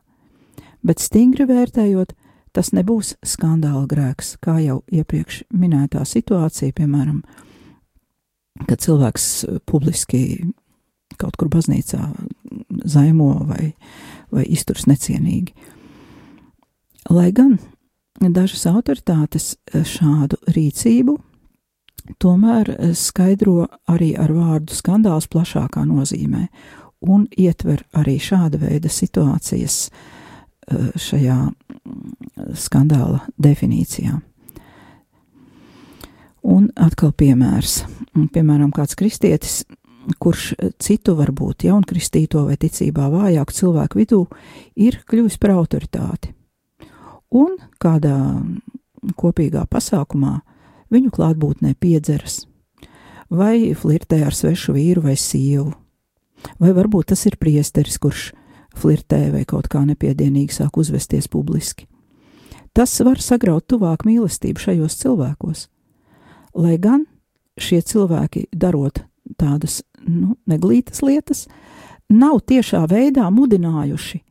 bet 0.85 1.03
stingri 1.03 1.47
vērtējot, 1.49 2.15
tas 2.55 2.71
nebūs 2.75 3.15
skandāla 3.25 3.85
grēks, 3.91 4.35
kā 4.43 4.57
jau 4.63 4.79
iepriekš 4.91 5.43
minētā 5.53 6.05
situācija, 6.07 6.75
piemēram, 6.77 7.21
kad 8.69 8.81
cilvēks 8.83 9.27
publiski 9.67 10.21
kaut 11.19 11.37
kur 11.39 11.51
baznīcā 11.51 12.01
zaimo 12.87 13.31
vai, 13.47 13.73
vai 14.33 14.45
izturs 14.51 14.87
necienīgi. 14.89 15.53
Lai 17.11 17.29
gan 17.35 17.57
dažas 18.19 18.65
autoritātes 18.71 19.53
šādu 19.69 20.39
rīcību 20.55 21.19
tomēr 22.21 22.71
skaidro 22.97 23.67
arī 23.91 24.13
ar 24.19 24.33
vārdu 24.33 24.75
skandāls 24.77 25.27
plašākā 25.31 25.85
nozīmē 25.89 26.47
un 27.05 27.25
ietver 27.37 27.83
arī 27.97 28.17
šāda 28.21 28.59
veida 28.61 28.89
situācijas 28.91 29.77
eh, 29.89 30.14
šajā 30.99 31.39
skandāla 32.57 33.21
definīcijā. 33.41 34.19
Un 36.45 36.69
atkal 36.77 37.11
piemērs. 37.17 37.83
Piemēram, 38.33 38.69
kāds 38.73 38.97
kristietis 38.97 39.63
kurš 40.21 40.53
citu 40.81 41.15
varbūt 41.17 41.65
jaunkristīto 41.67 42.45
vai 42.47 42.57
ticībā 42.61 43.07
vājāku 43.13 43.55
cilvēku 43.55 43.99
vidū 43.99 44.21
ir 44.77 44.99
kļuvis 45.09 45.37
par 45.41 45.55
autoritāti. 45.55 46.33
Un 47.35 47.57
kādā 47.81 48.17
kopīgā 49.19 49.65
pasākumā 49.69 50.37
viņu 50.93 51.11
klātbūtnē 51.15 51.73
piedzeras, 51.79 52.43
vai 53.29 53.73
flirtē 53.77 54.21
ar 54.27 54.35
svešu 54.37 54.75
vīru 54.77 55.05
vai 55.07 55.17
sievu, 55.19 55.73
vai 56.61 56.73
varbūt 56.77 57.11
tas 57.13 57.25
ir 57.25 57.39
priesteris, 57.41 57.97
kurš 58.01 58.29
flirtē 58.79 59.29
vai 59.33 59.43
kaut 59.47 59.69
kā 59.71 59.83
nepiedienīgi 59.87 60.59
sāk 60.59 60.77
uzvesties 60.81 61.29
publiski. 61.31 61.87
Tas 62.75 62.91
var 63.07 63.21
sagraut 63.23 63.67
tuvāk 63.71 64.03
mīlestību 64.07 64.59
šajos 64.59 64.97
cilvēkos, 64.99 65.67
lai 66.59 66.75
gan 66.81 67.05
šie 67.55 67.79
cilvēki 67.81 68.49
darot 68.51 69.05
tādas 69.39 69.81
nu, 70.03 70.35
neglītas 70.47 71.01
lietas, 71.05 71.45
nav 72.11 72.41
tiešā 72.49 72.83
veidā 72.91 73.29
mudinājuši 73.31 74.21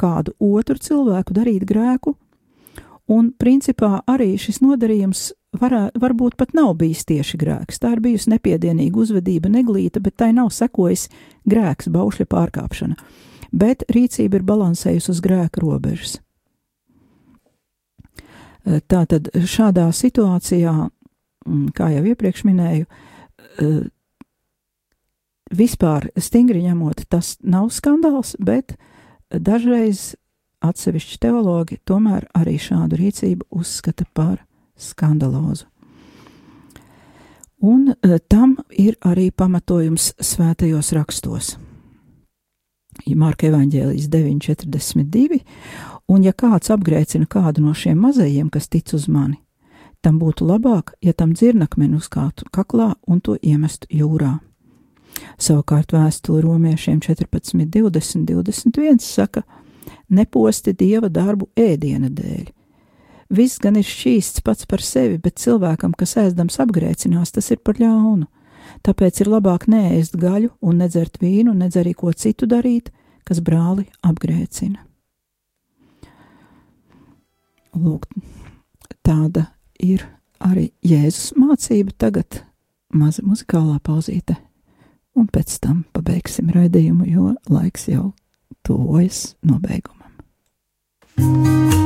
kādu 0.00 0.34
otru 0.42 0.76
cilvēku 0.78 1.34
darīt 1.34 1.64
grēku, 1.68 2.14
un 3.08 3.32
principā 3.38 4.02
arī 4.10 4.34
šis 4.40 4.60
nodarījums 4.64 5.30
varā, 5.60 5.88
varbūt 6.00 6.36
pat 6.40 6.54
nav 6.56 6.74
bijis 6.80 7.04
tieši 7.08 7.38
grēks. 7.40 7.80
Tā 7.80 7.94
ir 7.94 8.02
bijusi 8.04 8.32
nepiedienīga 8.32 9.00
uzvedība, 9.04 9.52
neglīta, 9.52 10.02
bet 10.02 10.18
tai 10.20 10.32
nav 10.36 10.50
sekojis 10.54 11.08
grēks, 11.48 11.90
baušļa 11.94 12.26
pārkāpšana. 12.30 12.98
Bet 13.54 13.84
rīcība 13.92 14.40
ir 14.40 14.46
balansējusi 14.46 15.12
uz 15.12 15.22
grēka 15.22 15.62
robežas. 15.62 16.18
Tātad 18.64 19.28
šādā 19.44 19.90
situācijā, 19.92 20.72
mm, 21.46 21.66
kā 21.76 21.90
jau 21.92 22.04
iepriekš 22.10 22.44
minēju, 22.48 22.86
vispār 25.54 26.08
stingri 26.16 26.64
ņemot, 26.64 27.04
tas 27.12 27.36
nav 27.44 27.68
skandāls, 27.74 28.34
bet 28.40 28.76
dažreiz 29.30 30.14
atsevišķi 30.64 31.20
teologi 31.20 31.78
tomēr 31.84 32.26
arī 32.36 32.56
šādu 32.60 32.98
rīcību 33.00 33.48
uzskata 33.52 34.06
par 34.14 34.40
skandalozu. 34.80 35.68
Un 37.64 37.92
e, 37.92 38.18
tam 38.28 38.58
ir 38.68 38.96
arī 39.04 39.30
pamatojums 39.32 40.12
svētajos 40.20 40.92
rakstos. 40.96 41.54
Marka 43.14 43.48
evaņģēlijas 43.48 44.08
9,42, 44.12 45.40
un 46.08 46.24
ja 46.24 46.32
kāds 46.32 46.72
apgrēcina 46.74 47.28
kādu 47.30 47.64
no 47.64 47.74
šiem 47.74 47.98
mazajiem, 48.00 48.50
kas 48.50 48.68
tic 48.68 48.94
uz 48.96 49.08
mani, 49.08 49.38
tam 50.04 50.18
būtu 50.20 50.46
labāk, 50.48 50.94
ja 51.02 51.12
tam 51.12 51.34
dzirnakmeni 51.36 51.98
uzkātu 52.00 52.48
kaklā 52.52 52.94
un 53.06 53.20
to 53.20 53.36
iemestu 53.42 53.88
jūrā. 53.90 54.38
Savukārt 55.38 55.94
vēstule 55.94 56.42
romiešiem 56.44 57.00
14, 57.02 57.64
20, 57.70 58.26
21 58.30 59.00
saka: 59.02 59.44
Neposti 60.10 60.74
dieva 60.74 61.08
darbu 61.08 61.48
ēdiena 61.56 62.10
dēļ. 62.10 62.50
Viss 63.34 63.58
gan 63.58 63.78
ir 63.80 63.86
šķīsts 63.88 64.44
pats 64.44 64.66
par 64.68 64.82
sevi, 64.84 65.18
bet 65.18 65.40
cilvēkam, 65.42 65.94
kas 65.96 66.16
ēdams 66.20 66.60
apgrēcinās, 66.62 67.32
tas 67.34 67.50
ir 67.50 67.62
par 67.64 67.80
ļaunu. 67.80 68.28
Tāpēc 68.84 69.20
ir 69.22 69.30
labāk 69.32 69.68
neēst 69.70 70.16
gaļu 70.20 70.50
un 70.64 70.80
nedzert 70.82 71.20
vīnu, 71.22 71.54
nedz 71.54 71.78
arī 71.80 71.94
ko 71.94 72.12
citu 72.12 72.48
darīt, 72.50 72.90
kas 73.24 73.40
brāli 73.44 73.86
apgrēcina. 74.04 74.82
Lūk, 77.74 78.06
tāda 79.02 79.48
ir 79.82 80.04
arī 80.38 80.68
Jēzus 80.86 81.34
mācība. 81.38 81.94
Tagad 81.98 82.42
maza 82.94 83.24
muzikālā 83.26 83.80
pauzīte 83.82 84.36
un 85.18 85.26
pēc 85.30 85.58
tam 85.62 85.84
pabeigsim 85.94 86.50
raidījumu, 86.54 87.06
jo 87.10 87.34
laiks 87.50 87.88
jau 87.90 88.12
tuvojas 88.66 89.34
nobeigumam. 89.46 90.12
Dod 91.18 91.83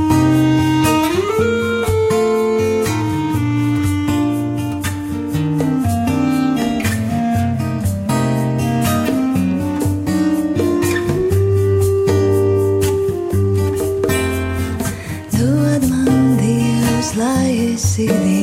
lai 17.98 18.06
esi 18.06 18.37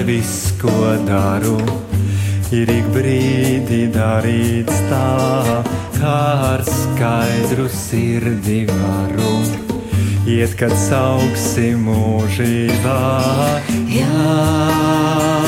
lai 0.00 0.06
viss, 0.06 0.52
ko 0.60 0.70
daru, 1.04 1.58
ir 2.52 2.70
ik 2.72 2.86
brīdi 2.94 3.88
darīts 3.92 4.78
tā, 4.88 5.62
kā 5.98 6.20
ar 6.54 6.64
skaidru 6.64 7.68
sirdi 7.68 8.64
varu. 8.70 9.34
Iet, 10.30 10.54
kad 10.56 10.72
sauksim 10.72 11.84
mūžībā, 11.88 13.00
jādod 13.98 15.39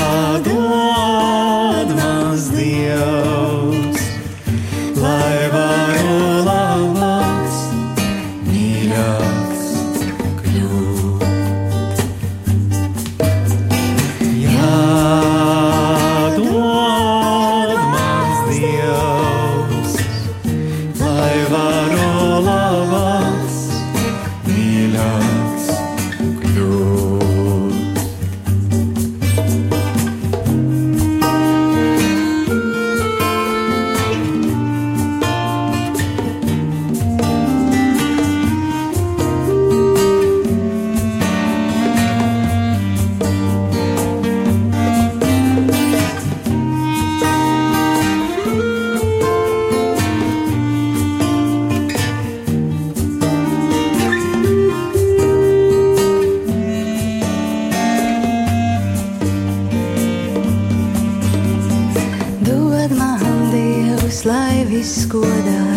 lai 64.82 65.71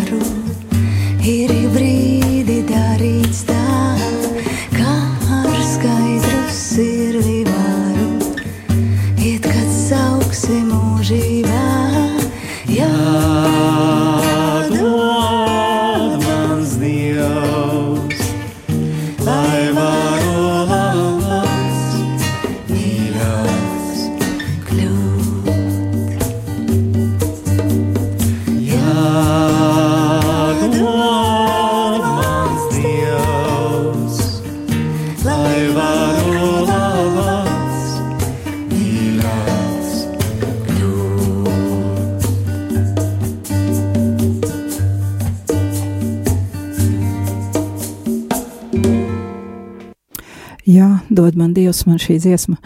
šī 52.06 52.18
dziesma 52.22 52.56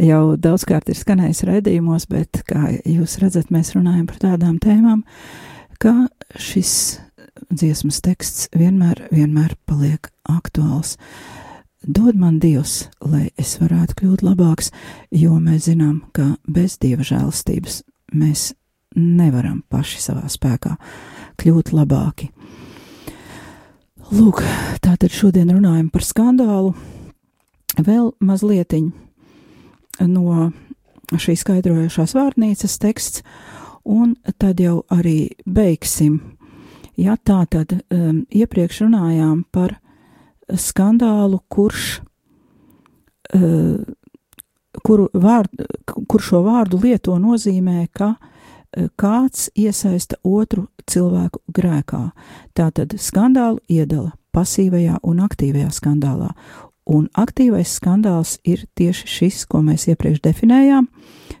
jau 0.00 0.36
daudzkārt 0.40 0.90
ir 0.90 0.98
skanējusi 0.98 1.48
raidījumos, 1.50 2.08
bet, 2.10 2.42
kā 2.48 2.76
jūs 2.86 3.18
redzat, 3.22 3.50
mēs 3.54 3.74
runājam 3.76 4.06
par 4.10 4.20
tādām 4.22 4.58
tēmām, 4.62 5.02
ka 5.82 5.94
šis 6.40 6.74
dziesmas 7.50 8.00
teksts 8.04 8.48
vienmēr, 8.54 9.06
vienmēr 9.12 9.56
paliek 9.68 10.10
aktuāls. 10.30 10.96
Dod 11.84 12.16
man 12.16 12.38
Dievs, 12.40 12.88
lai 13.04 13.28
es 13.36 13.58
varētu 13.60 13.98
kļūt 13.98 14.22
labāks, 14.24 14.70
jo 15.12 15.36
mēs 15.36 15.66
zinām, 15.68 16.00
ka 16.16 16.36
bez 16.48 16.78
Dieva 16.80 17.04
žēlastības 17.04 17.82
mēs 18.16 18.52
nevaram 18.96 19.60
paši 19.68 20.00
savā 20.00 20.30
spēkā 20.32 20.78
kļūt 21.42 21.74
labāki. 21.76 22.30
Lūk, 24.14 24.40
tātad 24.84 25.12
šodien 25.12 25.50
runājam 25.52 25.90
par 25.92 26.04
skandālu, 26.04 26.74
vēl 27.78 28.12
mazliet 28.20 28.74
no 30.00 30.50
šīs 31.12 31.42
skaidrojošās 31.44 32.14
vārnīcas 32.16 32.78
teksts, 32.82 33.22
un 33.84 34.14
tad 34.38 34.60
jau 34.60 34.82
arī 34.92 35.34
beigsim. 35.46 36.20
Ja 36.96 37.16
tā 37.16 37.42
tad 37.50 37.74
um, 37.74 38.22
iepriekš 38.30 38.84
runājām 38.84 39.44
par 39.52 39.76
skandālu, 40.48 41.40
kurš, 41.50 41.98
uh, 43.34 43.82
kuru 44.84 45.08
vārdu, 45.12 45.66
kur 46.08 46.22
šo 46.22 46.44
vārdu 46.46 46.78
lieto 46.84 47.16
nozīmē, 47.18 47.88
ka 47.92 48.14
uh, 48.14 48.88
kāds 48.96 49.48
iesaista 49.58 50.20
otru 50.22 50.68
cilvēku 50.90 51.42
grēkā. 51.54 52.04
Tātad 52.54 52.94
skandālu 53.00 53.58
iedala 53.68 54.14
pasīvajā 54.34 55.00
un 55.02 55.22
aktīvajā 55.24 55.70
skandālā. 55.74 56.30
Un 56.84 57.08
aktīvais 57.16 57.78
skandāls 57.78 58.36
ir 58.44 58.66
tieši 58.76 59.08
šis, 59.08 59.44
ko 59.48 59.62
mēs 59.64 59.86
iepriekš 59.88 60.20
definējām. 60.24 60.90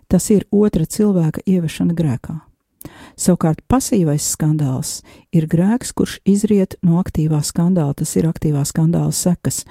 Tas 0.08 0.30
ir 0.32 0.46
otra 0.52 0.86
cilvēka 0.88 1.44
ievešana 1.44 1.96
grēkā. 1.96 2.38
Savukārt 3.16 3.60
pasīvais 3.70 4.24
skandāls 4.34 4.98
ir 5.32 5.46
grēks, 5.50 5.92
kurš 5.94 6.18
izriet 6.28 6.78
no 6.82 6.98
aktīvā 7.02 7.40
skandāla, 7.44 7.94
tas 7.94 8.16
ir 8.18 8.26
aktīvā 8.28 8.64
skandāla 8.66 9.12
sekas, 9.14 9.62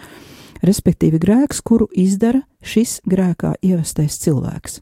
respektīvi 0.64 1.20
grēks, 1.22 1.60
kuru 1.66 1.90
izdara 1.92 2.44
šis 2.64 3.02
grēkā 3.10 3.56
ievestais 3.66 4.18
cilvēks. 4.24 4.80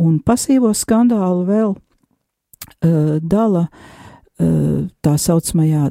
Un 0.00 0.18
pasīvo 0.24 0.72
skandālu 0.76 1.44
vēl 1.48 1.74
uh, 1.74 3.18
dala 3.20 3.66
uh, 3.68 4.86
tā 5.04 5.16
saucamajā 5.20 5.90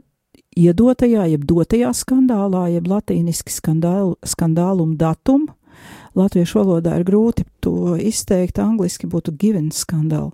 iedotajā, 0.57 1.25
jeb 1.29 1.45
dotajā 1.47 1.91
skandālā, 1.95 2.67
jeb 2.73 2.89
latīniski 2.89 3.53
skandālu, 3.53 4.17
skandālum 4.25 4.95
datum. 4.99 5.47
Latviešu 6.17 6.59
valodā 6.59 6.97
ir 6.99 7.05
grūti 7.07 7.45
to 7.63 7.95
izteikt, 7.95 8.59
angliski 8.59 9.07
būtu 9.07 9.35
given 9.39 9.69
skandālu. 9.71 10.33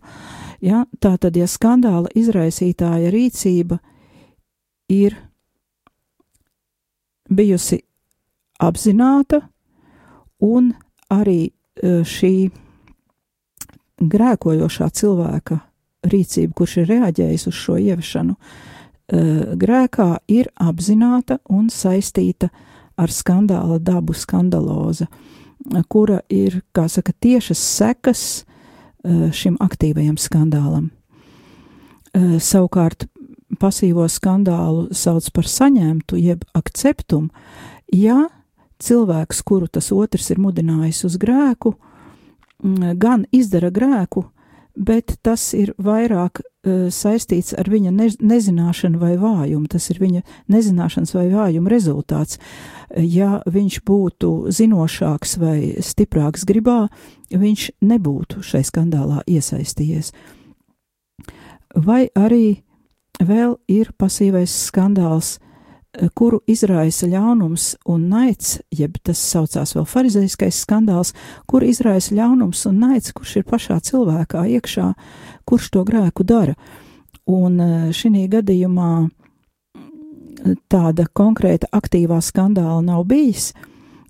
Ja, 0.63 0.85
tā 1.03 1.15
tad, 1.21 1.35
ja 1.37 1.45
skandāla 1.51 2.09
izraisītāja 2.15 3.11
rīcība 3.13 3.77
ir 4.89 5.17
bijusi 7.29 7.81
apzināta 8.61 9.43
un 10.45 10.71
arī 11.11 11.51
e, 11.51 11.51
šī 12.07 12.33
grēkojošā 13.99 14.87
cilvēka 14.95 15.59
rīcība, 16.07 16.55
kurš 16.55 16.77
ir 16.81 16.89
reaģējis 16.93 17.47
uz 17.51 17.59
šo 17.59 17.77
ieviešanu, 17.81 18.33
e, 18.33 18.74
grēkā 19.11 20.09
ir 20.31 20.49
apzināta 20.55 21.39
un 21.49 21.69
saistīta 21.69 22.49
ar 22.97 23.11
skandāla 23.11 23.79
dabu 23.79 24.15
skandaloza, 24.15 25.07
kura 25.89 26.21
ir, 26.29 26.61
kā 26.73 26.87
saka, 26.89 27.13
tiešas 27.13 27.59
sekas 27.59 28.21
šim 29.05 29.57
aktīvajam 29.61 30.17
skandālam. 30.17 30.89
Savukārt 32.15 33.05
pasīvo 33.61 34.07
skandālu 34.09 34.87
sauc 34.95 35.27
par 35.35 35.49
saņemtu, 35.49 36.17
jeb 36.17 36.45
akceptumu, 36.57 37.29
ja 37.93 38.29
cilvēks, 38.81 39.43
kuru 39.45 39.67
tas 39.67 39.91
otrs 39.93 40.31
ir 40.33 40.41
mudinājis 40.41 41.03
uz 41.07 41.19
grēku, 41.21 41.75
gan 42.97 43.25
izdara 43.35 43.69
grēku, 43.73 44.25
bet 44.75 45.15
tas 45.25 45.41
ir 45.57 45.73
vairāk 45.81 46.41
uh, 46.41 46.87
saistīts 46.93 47.55
ar 47.57 47.69
viņa 47.71 47.93
ne, 47.95 48.09
nezināšanu 48.19 48.99
vai 49.01 49.15
vājumu. 49.21 49.69
Tas 49.71 49.89
ir 49.93 50.01
viņa 50.01 50.23
nezināšanas 50.51 51.15
vai 51.15 51.27
vājuma 51.33 51.71
rezultāts. 51.71 52.39
Ja 52.95 53.41
viņš 53.49 53.79
būtu 53.87 54.31
zinošāks 54.53 55.37
vai 55.41 55.57
stiprāks 55.83 56.45
gribā, 56.47 56.85
viņš 57.33 57.69
nebūtu 57.81 58.43
šai 58.45 58.63
skandālā 58.67 59.23
iesaistījies. 59.27 60.13
Vai 61.75 62.05
arī 62.15 62.61
vēl 63.19 63.57
ir 63.71 63.91
pasīvais 63.99 64.53
skandāls, 64.69 65.39
kuru 66.13 66.41
izraisa 66.47 67.07
ļaunums 67.09 67.75
un 67.91 68.07
naids, 68.11 68.59
jeb 68.73 68.97
tas 69.03 69.19
saucās 69.19 69.75
vēl 69.75 69.85
farizeiskais 69.89 70.61
skandāls, 70.65 71.13
kur 71.47 71.63
izraisa 71.63 72.15
ļaunums 72.15 72.65
un 72.69 72.81
naids, 72.83 73.13
kurš 73.15 73.37
ir 73.41 73.45
pašā 73.49 73.79
cilvēkā 73.89 74.45
iekšā, 74.57 74.91
kurš 75.45 75.69
to 75.75 75.85
grēku 75.87 76.25
dara. 76.27 76.55
Un 77.25 77.57
šī 77.95 78.27
gadījumā 78.29 78.91
tāda 80.69 81.07
konkrēta 81.13 81.69
aktīvā 81.73 82.19
skandāla 82.21 82.83
nav 82.85 83.05
bijis. 83.09 83.53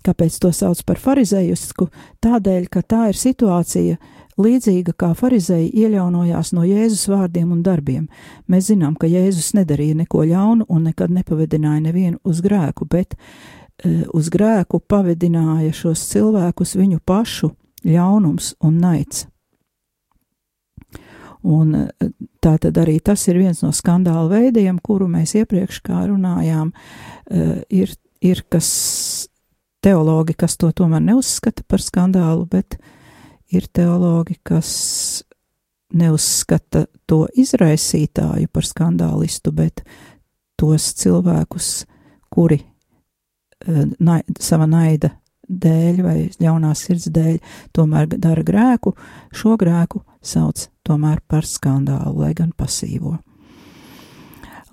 Kāpēc 0.06 0.36
to 0.38 0.52
sauc 0.54 0.82
par 0.86 1.00
farizējusku? 1.02 1.88
Tādēļ, 2.22 2.68
ka 2.70 2.82
tā 2.86 3.08
ir 3.10 3.18
situācija, 3.18 3.96
līdzīga 4.38 4.94
kā 4.98 5.10
farizēji 5.16 5.72
iejaunojās 5.82 6.52
no 6.54 6.64
Jēzus 6.66 7.06
vārdiem 7.10 7.52
un 7.54 7.62
darbiem. 7.66 8.06
Mēs 8.52 8.70
zinām, 8.70 8.94
ka 9.00 9.08
Jēzus 9.10 9.54
nedarīja 9.56 10.02
neko 10.02 10.24
ļaunu 10.28 10.68
un 10.68 10.90
nekad 10.90 11.12
nepavedināja 11.16 11.86
nevienu 11.88 12.20
uz 12.24 12.42
grēku, 12.44 12.86
bet 12.90 13.16
e, 13.16 14.04
uz 14.14 14.28
grēku 14.32 14.82
pavedināja 14.86 15.72
šos 15.74 16.04
cilvēkus 16.12 16.76
viņu 16.78 17.00
pašu 17.04 17.50
ļaunums 17.86 18.54
un 18.66 18.78
naids. 18.82 19.26
Un 21.46 21.72
e, 21.78 21.86
tā 22.42 22.56
tad 22.62 22.78
arī 22.82 22.98
tas 23.00 23.22
ir 23.30 23.40
viens 23.40 23.62
no 23.64 23.72
skandāla 23.74 24.28
veidiem, 24.36 24.78
kuru 24.82 25.08
mēs 25.10 25.36
iepriekš 25.40 25.80
kā 25.86 26.04
runājām, 26.10 26.74
e, 27.30 27.48
ir, 27.82 27.96
ir 28.20 28.44
kas 28.52 28.68
teologi, 29.86 30.34
kas 30.34 30.56
to 30.58 30.72
tomēr 30.74 31.04
neuzskata 31.04 31.62
par 31.68 31.82
skandālu, 31.82 32.46
bet 32.50 32.78
ir 33.54 33.68
teologi, 33.70 34.38
kas 34.42 34.70
neuzskata 35.94 36.86
to 37.06 37.26
izraisītāju 37.38 38.50
par 38.52 38.66
skandālistu, 38.66 39.52
bet 39.54 39.84
tos 40.58 40.90
cilvēkus, 40.98 41.70
kuri 42.32 42.58
uh, 42.64 43.84
na, 44.02 44.18
sava 44.42 44.66
naida 44.66 45.12
dēļ 45.46 46.02
vai 46.02 46.16
ļaunās 46.42 46.82
sirds 46.88 47.06
dēļ 47.14 47.38
tomēr 47.76 48.10
dara 48.16 48.42
grēku, 48.42 48.96
šo 49.30 49.54
grēku 49.60 50.02
sauc 50.18 50.66
tomēr 50.86 51.22
par 51.30 51.46
skandālu, 51.46 52.24
lai 52.24 52.32
gan 52.34 52.50
pasīvo. 52.56 53.14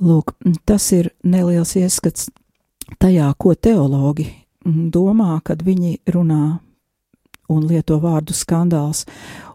Lūk, 0.03 0.33
tas 0.65 0.89
ir 0.97 1.13
neliels 1.21 1.75
ieskats 1.77 2.31
tajā, 2.97 3.29
ko 3.37 3.53
teologi 3.53 4.25
domā, 4.65 5.39
kad 5.43 5.63
viņi 5.63 5.97
runā 6.13 6.59
un 7.51 7.65
lieto 7.67 7.99
vārdu 8.03 8.35
skandāls. 8.35 9.05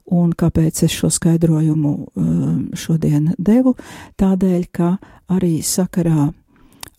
Un 0.09 0.33
kāpēc 0.33 0.87
es 0.87 0.95
šo 0.97 1.11
skaidrojumu 1.13 1.91
um, 2.17 2.61
šodien 2.73 3.35
devu? 3.37 3.75
Tādēļ, 4.17 4.63
ka 4.73 4.95
arī 5.29 5.59
sakarā 5.61 6.31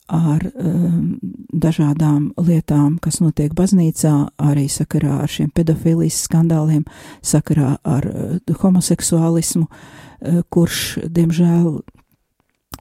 ar 0.09 0.45
um, 0.45 1.17
dažādām 1.49 2.31
lietām, 2.37 2.99
kas 3.01 3.17
notiek 3.21 3.53
baznīcā, 3.57 4.13
arī 4.37 4.67
sakarā 4.69 5.23
ar 5.23 5.29
šiem 5.29 5.49
pedofilijas 5.53 6.21
skandāliem, 6.27 6.83
sakarā 7.25 7.77
ar 7.81 8.09
uh, 8.09 8.59
homoseksuālismu, 8.61 9.65
uh, 9.65 10.41
kurš, 10.53 10.99
diemžēl, 11.09 11.79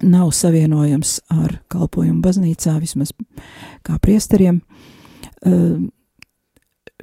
nav 0.05 0.31
savienojams 0.37 1.19
ar 1.33 1.59
kalpojumu 1.73 2.21
baznīcā, 2.23 2.77
vismaz 2.83 3.15
kā 3.87 3.99
priesteriem. 4.03 4.61
Uh, 5.47 5.87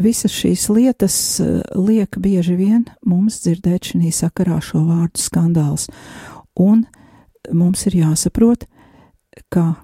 visas 0.02 0.34
šīs 0.36 0.68
lietas 0.70 1.16
eh, 1.40 1.62
liek 1.76 2.18
bieži 2.20 2.56
vien 2.60 2.86
mums 3.06 3.42
dzirdēt 3.44 3.92
šī 3.92 4.12
sakarā 4.14 4.60
šo 4.64 4.84
vārdu 4.88 5.22
skandāls, 5.22 5.88
un 6.60 6.86
mums 7.54 7.86
ir 7.88 8.00
jāsaprot, 8.02 8.66
ka 9.52 9.76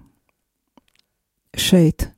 šeit, 1.56 2.10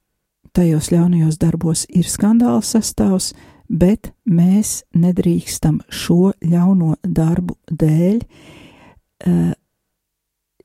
tajos 0.53 0.91
ļaunajos 0.93 1.39
darbos, 1.41 1.85
ir 1.89 2.07
skandāla 2.09 2.61
sastāvs, 2.65 3.33
bet 3.69 4.11
mēs 4.25 4.83
nedrīkstam 4.93 5.81
šo 5.89 6.33
ļauno 6.45 6.95
darbu 7.01 7.57
dēļ 7.71 8.19
uh, 8.21 9.53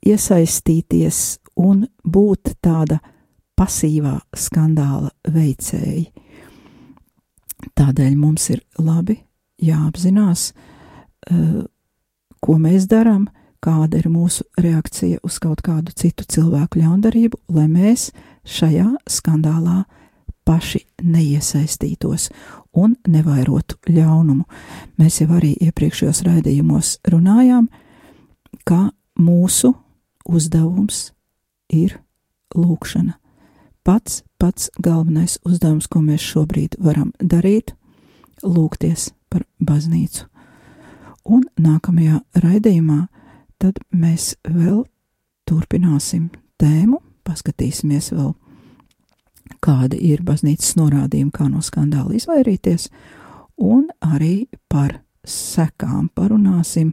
iesaistīties 0.04 1.22
un 1.58 1.86
būt 2.04 2.58
tāda 2.62 3.00
pasīvā 3.58 4.14
skandāla 4.36 5.10
veicēji. 5.34 6.06
Tādēļ 7.78 8.14
mums 8.18 8.46
ir 8.54 8.62
labi 8.78 9.18
jāapzinās, 9.62 10.52
uh, 10.52 11.66
ko 12.38 12.58
mēs 12.62 12.86
darām, 12.90 13.26
kāda 13.64 13.98
ir 13.98 14.08
mūsu 14.12 14.46
reakcija 14.60 15.18
uz 15.26 15.40
kaut 15.42 15.64
kādu 15.66 15.92
citu 15.98 16.26
cilvēku 16.30 16.78
ļaundarību, 16.82 17.40
lai 17.50 17.66
mēs 17.70 18.12
šajā 18.46 18.92
skandālā 19.10 19.82
paši 20.46 20.84
neiesaistītos 21.02 22.30
un 22.78 22.94
nevairotu 23.10 23.76
ļaunumu. 23.90 24.46
Mēs 24.96 25.20
jau 25.20 25.32
arī 25.36 25.52
iepriekšējos 25.66 26.22
raidījumos 26.30 26.96
runājām, 27.10 27.68
ka 28.64 28.88
mūsu 29.18 29.74
uzdevums 30.28 31.08
ir 31.74 31.98
lūkšana 32.54 33.18
pats, 33.84 34.22
pats 34.38 34.70
galvenais 34.82 35.38
uzdevums, 35.46 35.88
ko 35.88 36.02
mēs 36.04 36.24
šobrīd 36.24 36.78
varam 36.82 37.12
darīt, 37.20 37.74
lūgties 38.42 39.10
par 39.30 39.44
baznīcu. 39.60 40.26
Un 41.28 41.44
nākamajā 41.60 42.22
raidījumā 42.40 43.06
tad 43.60 43.80
mēs 43.92 44.34
vēl 44.48 44.84
turpināsim 45.48 46.28
tēmu, 46.60 47.00
paskatīsimies 47.26 48.12
vēl, 48.14 48.32
kādi 49.64 49.98
ir 50.10 50.22
baznīcas 50.24 50.76
norādījumi, 50.78 51.32
kā 51.34 51.48
no 51.50 51.60
skandāla 51.64 52.16
izvairīties, 52.16 52.88
un 53.58 53.88
arī 54.04 54.46
par 54.70 55.00
sekām 55.28 56.08
parunāsim, 56.14 56.92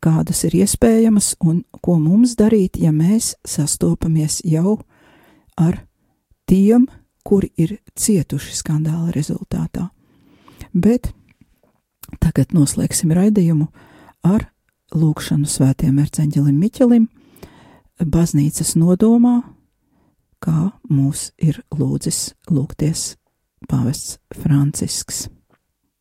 kādas 0.00 0.44
ir 0.46 0.60
iespējamas 0.62 1.34
un 1.44 1.64
ko 1.82 1.98
mums 2.00 2.36
darīt, 2.38 2.78
ja 2.80 2.92
mēs 2.94 3.34
sastopamies 3.44 4.42
jau 4.46 4.78
ar 5.56 5.82
tiem, 6.46 6.86
kuri 7.26 7.50
ir 7.58 7.78
cietuši 7.98 8.54
skandāla 8.54 9.10
rezultātā. 9.14 9.88
Bet 10.72 11.10
tagad 12.22 12.54
noslēgsim 12.54 13.12
raidījumu 13.16 13.68
ar 14.26 14.48
lūkšanu 14.94 15.48
svētiem 15.50 15.98
erceņģelim 16.02 16.58
Miķelim, 16.62 17.06
baznīcas 17.98 18.74
nodomā, 18.78 19.40
kā 20.42 20.70
mūs 20.90 21.30
ir 21.42 21.62
lūdzis 21.74 22.34
lūgties 22.50 23.14
pāvests 23.66 24.18
Francisks. 24.36 25.26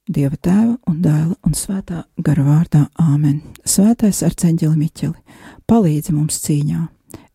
Dieva 0.06 0.38
tēva 0.38 0.76
un 0.86 1.00
dēla 1.02 1.34
un 1.48 1.56
svētā 1.58 2.04
gara 2.22 2.44
vārdā 2.46 2.84
Āmen. 3.02 3.40
Svētais 3.66 4.22
arcēnģeli 4.28 4.78
Miķeli, 4.78 5.40
palīdzi 5.66 6.14
mums 6.14 6.38
cīņā! 6.46 6.84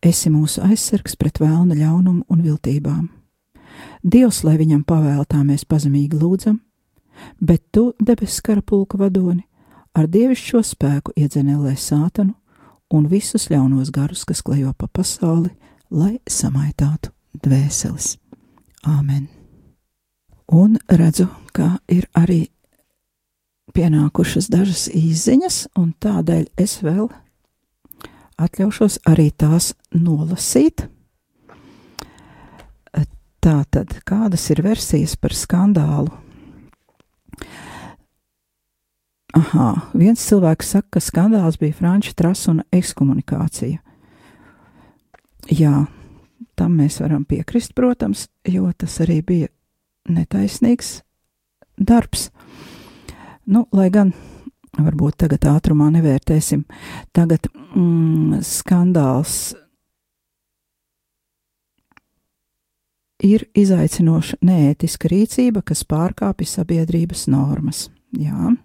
Esi 0.01 0.31
mūsu 0.33 0.63
aizsargs 0.65 1.15
pret 1.15 1.39
vēlna 1.41 1.77
ļaunumu 1.77 2.25
un 2.29 2.43
viltībām. 2.43 3.07
Dievs, 4.03 4.41
lai 4.43 4.57
viņam 4.59 4.83
pavēltā 4.85 5.41
mēs 5.45 5.65
pazemīgi 5.69 6.17
lūdzam, 6.17 6.59
bet 7.39 7.63
tu, 7.71 7.91
debesu 8.01 8.41
kara 8.45 8.61
pulka 8.61 8.97
vadoni, 8.97 9.43
ar 9.93 10.07
dievišķo 10.09 10.61
spēku 10.65 11.13
iedzenēlē 11.15 11.75
sātanu 11.77 12.35
un 12.91 13.07
visus 13.07 13.49
ļaunos 13.51 13.91
garus, 13.93 14.25
kas 14.25 14.41
klejo 14.41 14.73
pa 14.77 14.87
pasauli, 14.87 15.51
lai 15.91 16.17
samaitātu 16.27 17.13
dvēseles. 17.43 18.17
Āmen! 18.87 19.29
Un 20.51 20.75
redzu, 20.89 21.29
ka 21.55 21.77
ir 21.87 22.09
arī 22.17 22.49
pienākušas 23.75 24.49
dažas 24.51 24.89
izziņas, 24.91 25.67
un 25.79 25.93
tādēļ 26.01 26.49
es 26.59 26.81
vēl 26.83 27.07
atļaušos 28.45 29.01
arī 29.09 29.29
tās 29.31 29.73
nolasīt. 29.93 30.87
Tā 33.41 33.63
tad, 33.73 33.95
kādas 34.05 34.43
ir 34.53 34.59
versijas 34.61 35.15
par 35.17 35.33
skandālu? 35.33 36.11
Aha, 39.33 39.87
viens 39.97 40.21
cilvēks 40.27 40.75
saka, 40.75 40.87
ka 40.93 41.01
skandāls 41.01 41.57
bija 41.57 41.73
Franča 41.73 42.13
trasuna 42.19 42.67
ekskomunikācija. 42.69 43.79
Jā, 45.49 45.73
tam 46.59 46.75
mēs 46.77 46.99
varam 47.01 47.23
piekrist, 47.25 47.73
protams, 47.73 48.27
jo 48.45 48.69
tas 48.77 48.99
arī 49.01 49.21
bija 49.25 49.49
netaisnīgs 50.05 50.99
darbs. 51.81 52.29
Nu, 53.49 53.65
lai 53.73 53.89
gan 53.89 54.13
varbūt 54.85 55.21
tagad 55.25 55.47
ātrumā 55.53 55.89
nevērtēsim. 55.95 56.63
Tagad 57.15 57.47
mm, 57.51 58.41
skandāls 58.45 59.53
ir 63.21 63.45
izaicinoša 63.57 64.41
neētiska 64.45 65.11
rīcība, 65.11 65.63
kas 65.65 65.85
pārkāpja 65.87 66.49
sabiedrības 66.57 67.27
normas. 67.31 67.87
Jā. 68.17 68.55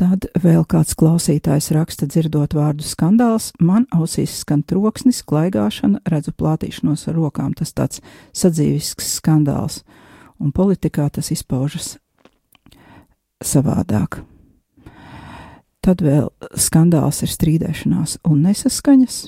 Tad 0.00 0.30
vēl 0.40 0.62
kāds 0.64 0.94
klausītājs 0.96 1.68
raksta, 1.76 2.06
dzirdot 2.08 2.54
vārdu 2.56 2.86
skandāls, 2.88 3.50
man 3.60 3.84
ausīs 3.92 4.38
skan 4.40 4.62
troksnis, 4.64 5.20
klaigāšana, 5.28 6.00
redzu 6.08 6.32
plātīšanos 6.40 7.04
ar 7.10 7.18
rokām. 7.20 7.52
Tas 7.58 7.74
tāds 7.76 8.00
sadzīvisks 8.32 9.10
skandāls, 9.18 9.82
un 10.40 10.52
politikā 10.56 11.08
tas 11.12 11.30
izpaužas 11.34 11.98
savādāk. 13.44 14.22
Tad 15.80 16.02
vēl 16.04 16.28
skandāls 16.60 17.22
ir 17.24 17.30
strīdēšanās 17.32 18.18
un 18.28 18.42
nesaskaņas. 18.44 19.20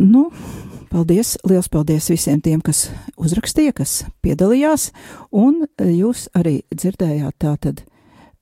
Nu, 0.00 0.26
paldies, 0.92 1.34
liels 1.48 1.70
paldies 1.72 2.10
visiem 2.12 2.42
tiem, 2.44 2.60
kas 2.64 2.90
uzrakstīja, 3.20 3.72
kas 3.80 4.02
piedalījās, 4.24 4.90
un 5.32 5.64
jūs 5.80 6.28
arī 6.36 6.60
dzirdējāt 6.68 7.36
tātad, 7.42 7.82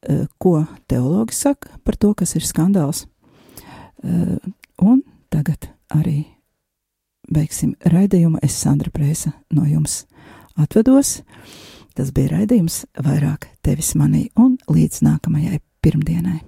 eh, 0.03 0.27
ko 0.39 0.67
teologi 0.91 1.35
saka 1.35 1.79
par 1.85 1.97
to, 1.97 2.15
kas 2.15 2.35
ir 2.37 2.43
skandāls. 2.43 3.07
Eh, 4.05 4.37
un 4.83 5.03
tagad 5.31 5.71
arī 5.91 6.38
beigsim 7.33 7.75
raidījumu. 7.85 8.41
Es, 8.43 8.57
Sandra 8.61 8.93
Prēsa, 8.95 9.33
no 9.55 9.67
jums 9.69 10.03
atvedos. 10.59 11.21
Tas 11.99 12.13
bija 12.15 12.37
raidījums 12.37 12.85
vairāk 13.03 13.49
tevis 13.67 13.95
manī 13.99 14.29
un 14.39 14.57
līdz 14.71 15.03
nākamajai 15.07 15.59
pirmdienai. 15.83 16.39